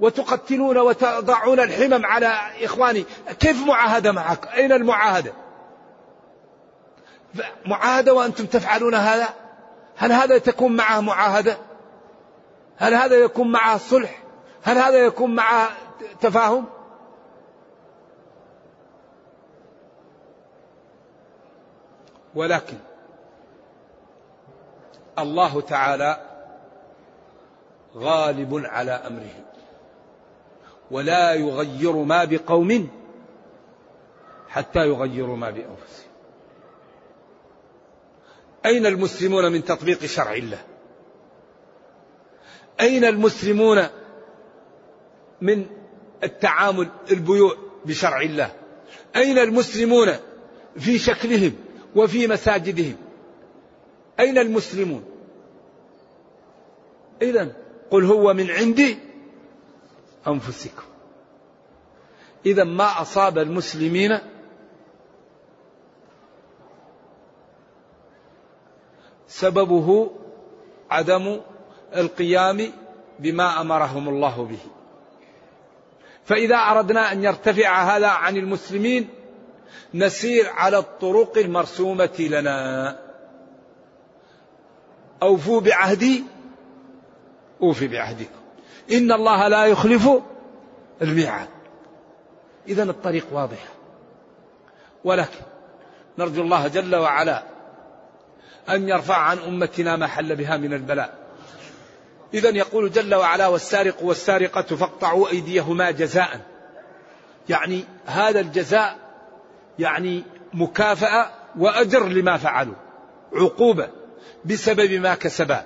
وتقتلون 0.00 0.78
وتضعون 0.78 1.60
الحمم 1.60 2.06
على 2.06 2.38
إخواني. 2.62 3.04
كيف 3.40 3.66
معاهدة 3.66 4.12
معك؟ 4.12 4.46
أين 4.46 4.72
المعاهدة؟ 4.72 5.32
معاهدة 7.66 8.14
وأنتم 8.14 8.46
تفعلون 8.46 8.94
هذا؟ 8.94 9.28
هل 9.96 10.12
هذا 10.12 10.38
تكون 10.38 10.76
معه 10.76 11.00
معاهدة؟ 11.00 11.56
هل 12.76 12.94
هذا 12.94 13.16
يكون 13.16 13.52
معه 13.52 13.78
صلح؟ 13.78 14.22
هل 14.62 14.78
هذا 14.78 14.98
يكون 14.98 15.34
معه 15.34 15.68
تفاهم؟ 16.20 16.64
ولكن 22.34 22.76
الله 25.18 25.60
تعالى 25.60 26.25
غالب 27.96 28.62
على 28.64 28.90
امره 28.90 29.44
ولا 30.90 31.34
يغير 31.34 31.92
ما 31.92 32.24
بقوم 32.24 32.88
حتى 34.48 34.88
يغيروا 34.88 35.36
ما 35.36 35.50
بأنفسهم. 35.50 36.10
أين 38.66 38.86
المسلمون 38.86 39.52
من 39.52 39.64
تطبيق 39.64 40.04
شرع 40.04 40.34
الله؟ 40.34 40.58
أين 42.80 43.04
المسلمون 43.04 43.86
من 45.40 45.66
التعامل 46.24 46.88
البيوع 47.10 47.56
بشرع 47.84 48.20
الله؟ 48.20 48.52
أين 49.16 49.38
المسلمون 49.38 50.08
في 50.78 50.98
شكلهم 50.98 51.52
وفي 51.96 52.26
مساجدهم؟ 52.26 52.96
أين 54.20 54.38
المسلمون؟ 54.38 55.04
إذا 57.22 57.65
قل 57.90 58.04
هو 58.04 58.34
من 58.34 58.50
عندي 58.50 58.98
أنفسكم 60.28 60.82
إذا 62.46 62.64
ما 62.64 63.00
أصاب 63.02 63.38
المسلمين 63.38 64.18
سببه 69.28 70.10
عدم 70.90 71.40
القيام 71.96 72.72
بما 73.18 73.60
أمرهم 73.60 74.08
الله 74.08 74.44
به. 74.44 74.58
فإذا 76.24 76.56
أردنا 76.56 77.12
أن 77.12 77.24
يرتفع 77.24 77.96
هذا 77.96 78.06
عن 78.06 78.36
المسلمين 78.36 79.08
نسير 79.94 80.48
على 80.48 80.78
الطرق 80.78 81.38
المرسومة 81.38 82.16
لنا 82.18 82.98
أوفوا 85.22 85.60
بعهدي 85.60 86.24
أوفي 87.62 87.88
بعهدكم. 87.88 88.40
إن 88.92 89.12
الله 89.12 89.48
لا 89.48 89.66
يخلف 89.66 90.08
الميعاد. 91.02 91.48
إذا 92.68 92.82
الطريق 92.82 93.26
واضحة 93.32 93.68
ولكن 95.04 95.40
نرجو 96.18 96.42
الله 96.42 96.68
جل 96.68 96.96
وعلا 96.96 97.42
أن 98.68 98.88
يرفع 98.88 99.16
عن 99.16 99.38
أمتنا 99.38 99.96
ما 99.96 100.06
حل 100.06 100.36
بها 100.36 100.56
من 100.56 100.72
البلاء. 100.72 101.18
إذا 102.34 102.48
يقول 102.48 102.90
جل 102.90 103.14
وعلا 103.14 103.46
والسارق 103.46 104.02
والسارقة 104.02 104.76
فاقطعوا 104.76 105.28
أيديهما 105.28 105.90
جزاء. 105.90 106.40
يعني 107.48 107.84
هذا 108.06 108.40
الجزاء 108.40 108.98
يعني 109.78 110.24
مكافأة 110.54 111.30
وأجر 111.58 112.08
لما 112.08 112.36
فعلوا. 112.36 112.74
عقوبة 113.32 113.88
بسبب 114.44 114.92
ما 114.92 115.14
كسبا. 115.14 115.64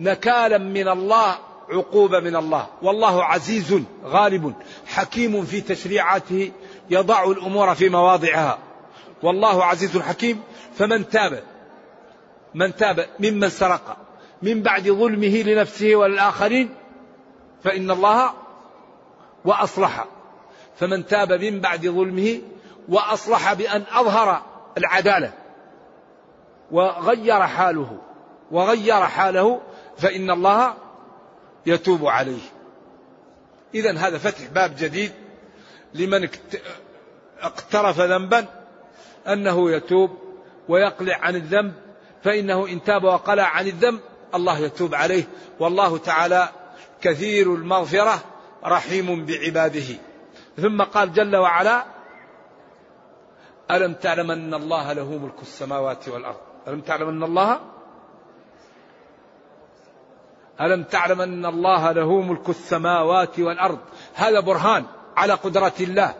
نكالا 0.00 0.58
من 0.58 0.88
الله 0.88 1.34
عقوبة 1.70 2.20
من 2.20 2.36
الله. 2.36 2.66
والله 2.82 3.24
عزيز 3.24 3.82
غالب 4.04 4.54
حكيم 4.86 5.44
في 5.44 5.60
تشريعاته 5.60 6.52
يضع 6.90 7.24
الأمور 7.24 7.74
في 7.74 7.88
مواضعها. 7.88 8.58
والله 9.22 9.64
عزيز 9.64 9.98
حكيم 9.98 10.42
فمن 10.74 11.08
تاب 11.08 11.42
من 12.54 12.76
تاب 12.76 13.06
ممن 13.20 13.48
سرق 13.48 13.96
من 14.42 14.62
بعد 14.62 14.82
ظلمه 14.82 15.42
لنفسه 15.42 15.96
وللآخرين 15.96 16.74
فإن 17.64 17.90
الله 17.90 18.32
وأصلح. 19.44 20.04
فمن 20.76 21.06
تاب 21.06 21.32
من 21.32 21.60
بعد 21.60 21.86
ظلمه 21.86 22.40
وأصلح 22.88 23.52
بأن 23.52 23.84
أظهر 23.92 24.42
العدالة 24.78 25.32
وغير 26.70 27.46
حاله 27.46 27.98
وغير 28.50 29.02
حاله 29.02 29.60
فإن 29.98 30.30
الله 30.30 30.74
يتوب 31.66 32.06
عليه. 32.06 32.42
إذا 33.74 33.98
هذا 33.98 34.18
فتح 34.18 34.46
باب 34.46 34.74
جديد 34.78 35.12
لمن 35.94 36.28
اقترف 37.40 38.00
ذنبا 38.00 38.46
أنه 39.26 39.70
يتوب 39.70 40.10
ويقلع 40.68 41.16
عن 41.16 41.36
الذنب 41.36 41.74
فإنه 42.24 42.66
إن 42.66 42.82
تاب 42.82 43.04
وقلع 43.04 43.42
عن 43.42 43.66
الذنب 43.66 44.00
الله 44.34 44.58
يتوب 44.58 44.94
عليه. 44.94 45.24
والله 45.60 45.98
تعالى 45.98 46.48
كثير 47.00 47.54
المغفرة 47.54 48.24
رحيم 48.64 49.26
بعباده. 49.26 49.96
ثم 50.56 50.82
قال 50.82 51.12
جل 51.12 51.36
وعلا 51.36 51.84
ألم 53.70 53.94
تعلم 53.94 54.30
أن 54.30 54.54
الله 54.54 54.92
له 54.92 55.18
ملك 55.18 55.42
السماوات 55.42 56.08
والأرض؟ 56.08 56.40
ألم 56.68 56.80
تعلم 56.80 57.08
أن 57.08 57.22
الله 57.22 57.60
ألم 60.60 60.82
تعلم 60.82 61.20
أن 61.20 61.46
الله 61.46 61.92
له 61.92 62.20
ملك 62.20 62.48
السماوات 62.48 63.38
والأرض؟ 63.38 63.78
هذا 64.14 64.40
برهان 64.40 64.84
على 65.16 65.32
قدرة 65.32 65.72
الله 65.80 66.14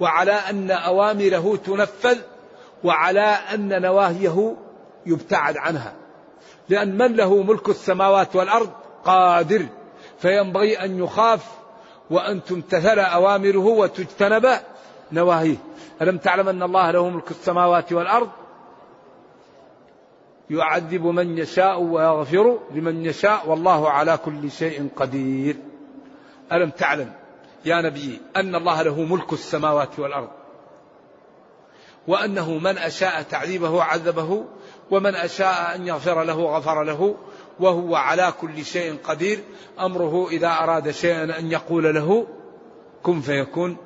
وعلى 0.00 0.32
أن 0.32 0.70
أوامره 0.70 1.56
تنفذ 1.56 2.18
وعلى 2.84 3.38
أن 3.54 3.82
نواهيه 3.82 4.56
يبتعد 5.06 5.56
عنها. 5.56 5.92
لأن 6.68 6.98
من 6.98 7.16
له 7.16 7.42
ملك 7.42 7.68
السماوات 7.68 8.36
والأرض؟ 8.36 8.70
قادر. 9.04 9.66
فينبغي 10.18 10.84
أن 10.84 10.98
يخاف 10.98 11.44
وأن 12.10 12.44
تمتثل 12.44 12.98
أوامره 12.98 13.66
وتجتنب 13.66 14.50
نواهيه. 15.12 15.56
ألم 16.02 16.18
تعلم 16.18 16.48
أن 16.48 16.62
الله 16.62 16.90
له 16.90 17.08
ملك 17.08 17.30
السماوات 17.30 17.92
والأرض؟ 17.92 18.30
يعذب 20.50 21.06
من 21.06 21.38
يشاء 21.38 21.82
ويغفر 21.82 22.58
لمن 22.74 23.04
يشاء 23.06 23.48
والله 23.48 23.90
على 23.90 24.16
كل 24.16 24.50
شيء 24.50 24.88
قدير. 24.96 25.56
ألم 26.52 26.70
تعلم 26.70 27.12
يا 27.64 27.80
نبي 27.80 28.20
أن 28.36 28.54
الله 28.54 28.82
له 28.82 29.02
ملك 29.02 29.32
السماوات 29.32 29.98
والأرض 29.98 30.28
وأنه 32.08 32.58
من 32.58 32.78
أشاء 32.78 33.22
تعذيبه 33.22 33.82
عذبه 33.82 34.44
ومن 34.90 35.14
أشاء 35.14 35.74
أن 35.74 35.86
يغفر 35.86 36.22
له 36.22 36.56
غفر 36.56 36.82
له 36.82 37.16
وهو 37.60 37.94
على 37.94 38.32
كل 38.40 38.64
شيء 38.64 38.96
قدير. 39.04 39.40
أمره 39.80 40.28
إذا 40.28 40.48
أراد 40.48 40.90
شيئا 40.90 41.38
أن 41.38 41.52
يقول 41.52 41.94
له 41.94 42.26
كن 43.02 43.20
فيكون. 43.20 43.76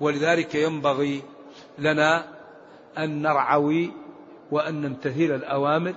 ولذلك 0.00 0.54
ينبغي 0.54 1.22
لنا 1.78 2.24
أن 2.98 3.22
نرعوي 3.22 3.92
وأن 4.50 4.80
نمتثل 4.80 5.34
الأوامر 5.34 5.94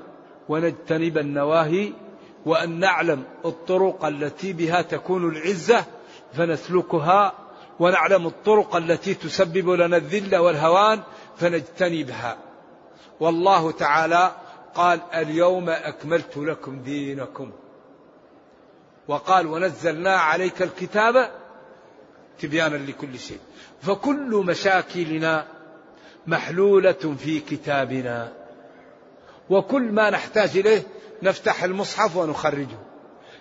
ونجتنب 0.49 1.17
النواهي 1.17 1.93
وأن 2.45 2.79
نعلم 2.79 3.23
الطرق 3.45 4.05
التي 4.05 4.53
بها 4.53 4.81
تكون 4.81 5.29
العزة 5.29 5.85
فنسلكها 6.33 7.33
ونعلم 7.79 8.27
الطرق 8.27 8.75
التي 8.75 9.13
تسبب 9.13 9.69
لنا 9.69 9.97
الذل 9.97 10.35
والهوان 10.35 11.01
فنجتنبها 11.37 12.37
والله 13.19 13.71
تعالى 13.71 14.31
قال 14.75 14.99
اليوم 15.13 15.69
أكملت 15.69 16.37
لكم 16.37 16.81
دينكم. 16.81 17.51
وقال 19.07 19.47
ونزلنا 19.47 20.15
عليك 20.15 20.61
الكتاب 20.61 21.31
تبيانا 22.39 22.75
لكل 22.75 23.19
شيء. 23.19 23.39
فكل 23.81 24.43
مشاكلنا 24.45 25.47
محلولة 26.27 27.15
في 27.17 27.39
كتابنا. 27.39 28.33
وكل 29.51 29.81
ما 29.81 30.09
نحتاج 30.09 30.57
إليه 30.57 30.83
نفتح 31.23 31.63
المصحف 31.63 32.15
ونخرجه. 32.15 32.77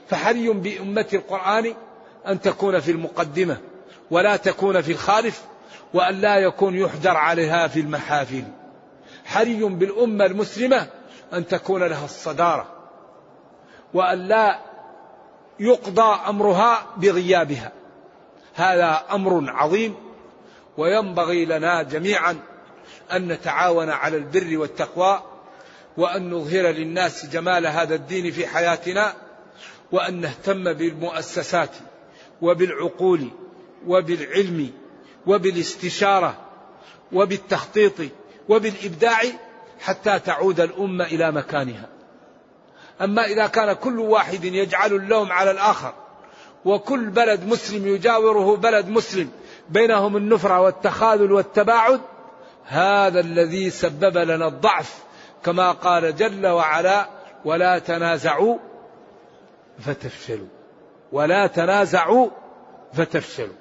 فحري 0.09 0.49
بأمة 0.49 1.07
القرآن 1.13 1.75
أن 2.27 2.41
تكون 2.41 2.81
في 2.81 2.91
المقدمة 2.91 3.57
ولا 4.11 4.37
تكون 4.37 4.81
في 4.81 4.93
الخالف 4.93 5.45
وأن 5.95 6.21
لا 6.21 6.37
يكون 6.37 6.75
يحجر 6.75 7.17
عليها 7.17 7.69
في 7.69 7.81
المحافل. 7.81 8.45
حري 9.25 9.65
بالأمة 9.65 10.27
المسلمة 10.27 10.87
أن 11.33 11.47
تكون 11.47 11.83
لها 11.83 12.05
الصدارة 12.05 12.67
وأن 13.95 14.19
لا 14.19 14.59
يقضى 15.61 16.29
أمرها 16.29 16.87
بغيابها. 16.97 17.73
هذا 18.55 19.03
أمر 19.13 19.51
عظيم 19.51 19.95
وينبغي 20.77 21.45
لنا 21.45 21.83
جميعا 21.83 22.37
أن 23.13 23.29
نتعاون 23.29 23.91
على 23.91 24.17
البر 24.17 24.59
والتقوى 24.59 25.23
وأن 25.97 26.31
نظهر 26.31 26.67
للناس 26.67 27.27
جمال 27.27 27.67
هذا 27.67 27.95
الدين 27.95 28.31
في 28.31 28.47
حياتنا 28.47 29.15
وأن 29.93 30.21
نهتم 30.21 30.73
بالمؤسسات 30.73 31.71
وبالعقول 32.43 33.29
وبالعلم 33.87 34.71
وبالاستشارة 35.27 36.37
وبالتخطيط 37.13 37.93
وبالإبداع 38.49 39.23
حتى 39.81 40.19
تعود 40.19 40.61
الأمة 40.61 41.05
إلى 41.05 41.33
مكانها. 41.33 41.89
أما 43.01 43.25
إذا 43.25 43.47
كان 43.47 43.73
كل 43.73 43.99
واحد 43.99 44.45
يجعل 44.45 44.93
اللوم 44.93 45.33
على 45.33 45.51
الآخر 45.51 45.95
وكل 46.65 47.11
بلد 47.11 47.47
مسلم 47.47 47.87
يجاوره 47.87 48.57
بلد 48.57 48.89
مسلم 48.89 49.31
بينهم 49.69 50.17
النفرة 50.17 50.61
والتخاذل 50.61 51.33
والتباعد 51.33 52.01
هذا 52.65 53.21
الذي 53.21 53.71
سبب 53.71 54.19
لنا 54.19 54.47
الضعف 54.47 54.99
كما 55.45 55.73
قال 55.73 56.17
جل 56.17 56.47
وعلا 56.47 57.09
ولا 57.45 57.79
تنازعوا 57.79 58.59
فتفشلوا. 59.79 60.49
ولا 61.13 61.47
تنازعوا 61.47 62.31
فتفشلوا. 62.93 63.55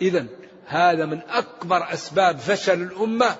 إذا 0.00 0.26
هذا 0.66 1.06
من 1.06 1.20
أكبر 1.28 1.92
أسباب 1.92 2.38
فشل 2.38 2.82
الأمة 2.82 3.36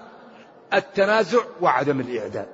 التنازع 0.74 1.40
وعدم 1.60 2.00
الإعداد 2.00 2.46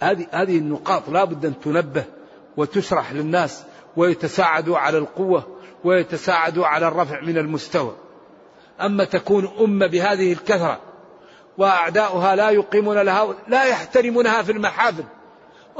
هذه 0.00 0.26
هذه 0.30 0.58
النقاط 0.58 1.08
لا 1.08 1.24
بد 1.24 1.46
أن 1.46 1.60
تنبه 1.60 2.04
وتشرح 2.56 3.12
للناس 3.12 3.64
ويتساعدوا 3.96 4.78
على 4.78 4.98
القوة 4.98 5.58
ويتساعدوا 5.84 6.66
على 6.66 6.88
الرفع 6.88 7.20
من 7.20 7.38
المستوى. 7.38 7.96
أما 8.80 9.04
تكون 9.04 9.52
أمة 9.60 9.86
بهذه 9.86 10.32
الكثرة 10.32 10.80
وأعداؤها 11.58 12.36
لا 12.36 12.50
يقيمون 12.50 12.98
لها 12.98 13.34
لا 13.48 13.64
يحترمونها 13.64 14.42
في 14.42 14.52
المحافل. 14.52 15.04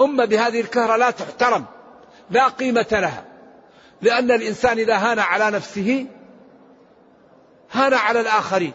أمة 0.00 0.24
بهذه 0.24 0.60
الكثرة 0.60 0.96
لا 0.96 1.10
تحترم 1.10 1.64
لا 2.30 2.48
قيمة 2.48 2.86
لها 2.90 3.24
لأن 4.02 4.30
الإنسان 4.30 4.78
إذا 4.78 4.96
هان 4.96 5.18
على 5.18 5.50
نفسه 5.50 6.06
هان 7.72 7.94
على 7.94 8.20
الآخرين. 8.20 8.72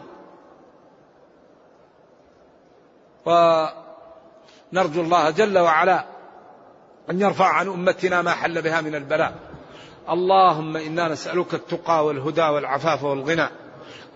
ونرجو 3.26 5.00
الله 5.00 5.30
جل 5.30 5.58
وعلا 5.58 6.04
أن 7.10 7.20
يرفع 7.20 7.46
عن 7.46 7.68
أمتنا 7.68 8.22
ما 8.22 8.30
حل 8.30 8.62
بها 8.62 8.80
من 8.80 8.94
البلاء. 8.94 9.34
اللهم 10.10 10.76
إنا 10.76 11.08
نسألك 11.08 11.54
التقى 11.54 12.06
والهدى 12.06 12.42
والعفاف 12.42 13.04
والغنى. 13.04 13.48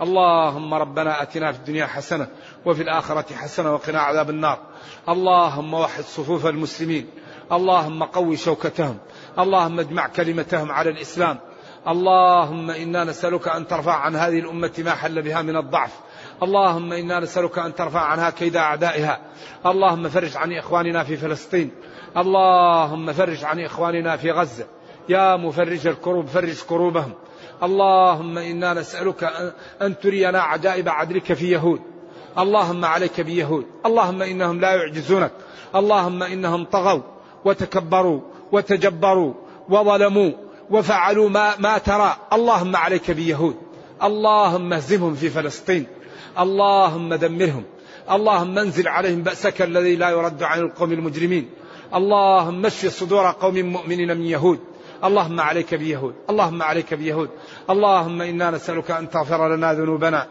اللهم 0.00 0.74
ربنا 0.74 1.22
آتنا 1.22 1.52
في 1.52 1.58
الدنيا 1.58 1.86
حسنة 1.86 2.26
وفي 2.66 2.82
الآخرة 2.82 3.34
حسنة 3.34 3.72
وقنا 3.72 4.00
عذاب 4.00 4.30
النار. 4.30 4.58
اللهم 5.08 5.74
وحد 5.74 6.04
صفوف 6.04 6.46
المسلمين. 6.46 7.06
اللهم 7.52 8.02
قوي 8.02 8.36
شوكتهم. 8.36 8.98
اللهم 9.38 9.80
اجمع 9.80 10.06
كلمتهم 10.06 10.72
على 10.72 10.90
الإسلام. 10.90 11.38
اللهم 11.88 12.70
إنا 12.70 13.04
نسألك 13.04 13.48
أن 13.48 13.66
ترفع 13.66 13.96
عن 13.96 14.16
هذه 14.16 14.38
الأمة 14.38 14.72
ما 14.78 14.90
حل 14.94 15.22
بها 15.22 15.42
من 15.42 15.56
الضعف. 15.56 16.00
اللهم 16.42 16.92
إنا 16.92 17.20
نسألك 17.20 17.58
أن 17.58 17.74
ترفع 17.74 18.00
عنها 18.00 18.30
كيد 18.30 18.56
أعدائها. 18.56 19.20
اللهم 19.66 20.08
فرج 20.08 20.36
عن 20.36 20.52
إخواننا 20.52 21.04
في 21.04 21.16
فلسطين. 21.16 21.70
اللهم 22.16 23.12
فرج 23.12 23.44
عن 23.44 23.60
إخواننا 23.60 24.16
في 24.16 24.30
غزة. 24.30 24.66
يا 25.08 25.36
مفرج 25.36 25.86
الكروب 25.86 26.26
فرج 26.26 26.62
كروبهم. 26.62 27.12
اللهم 27.62 28.38
إنا 28.38 28.74
نسألك 28.74 29.52
ان 29.82 29.98
ترينا 29.98 30.40
عجائب 30.40 30.88
عدلك 30.88 31.32
في 31.32 31.50
يهود. 31.50 31.80
اللهم 32.38 32.84
عليك 32.84 33.20
بيهود. 33.20 33.66
اللهم 33.86 34.22
إنهم 34.22 34.60
لا 34.60 34.74
يعجزونك. 34.74 35.30
اللهم 35.74 36.22
إنهم 36.22 36.64
طغوا 36.64 37.02
وتكبروا 37.44 38.20
وتجبروا 38.52 39.34
وظلموا 39.68 40.32
وفعلوا 40.70 41.28
ما 41.28 41.56
ما 41.58 41.78
ترى. 41.78 42.16
اللهم 42.32 42.76
عليك 42.76 43.10
بيهود. 43.10 43.56
اللهم 44.02 44.72
اهزمهم 44.72 45.14
في 45.14 45.30
فلسطين. 45.30 45.86
اللهم 46.38 47.14
دمرهم. 47.14 47.64
اللهم 48.10 48.58
انزل 48.58 48.88
عليهم 48.88 49.22
بأسك 49.22 49.62
الذي 49.62 49.96
لا 49.96 50.10
يرد 50.10 50.42
عن 50.42 50.58
القوم 50.58 50.92
المجرمين. 50.92 51.50
اللهم 51.94 52.66
اشف 52.66 52.98
صدور 52.98 53.30
قوم 53.30 53.54
مؤمنين 53.54 54.16
من 54.16 54.26
يهود. 54.26 54.71
اللهم 55.04 55.40
عليك 55.40 55.74
بيهود 55.74 56.14
اللهم 56.30 56.62
عليك 56.62 56.94
بيهود 56.94 57.30
اللهم 57.70 58.22
إنا 58.22 58.50
نسألك 58.50 58.90
أن 58.90 59.10
تغفر 59.10 59.56
لنا 59.56 59.72
ذنوبنا 59.72 60.26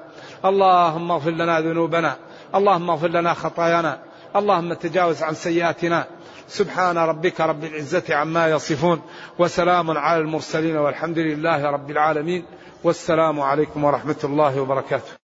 اللهم 0.45 1.11
اغفر 1.11 1.31
لنا 1.31 1.61
ذنوبنا 1.61 2.15
اللهم 2.55 2.89
اغفر 2.89 3.07
لنا 3.07 3.33
خطايانا 3.33 3.99
اللهم 4.35 4.73
تجاوز 4.73 5.23
عن 5.23 5.33
سيئاتنا. 5.33 6.07
سبحان 6.47 6.97
ربك 6.97 7.41
رب 7.41 7.63
العزة 7.63 8.15
عما 8.15 8.47
يصفون 8.49 9.01
وسلام 9.39 9.91
على 9.91 10.21
المرسلين 10.21 10.77
والحمد 10.77 11.19
لله 11.19 11.69
رب 11.69 11.91
العالمين 11.91 12.45
والسلام 12.83 13.39
عليكم 13.39 13.83
ورحمة 13.83 14.21
الله 14.23 14.61
وبركاته. 14.61 15.20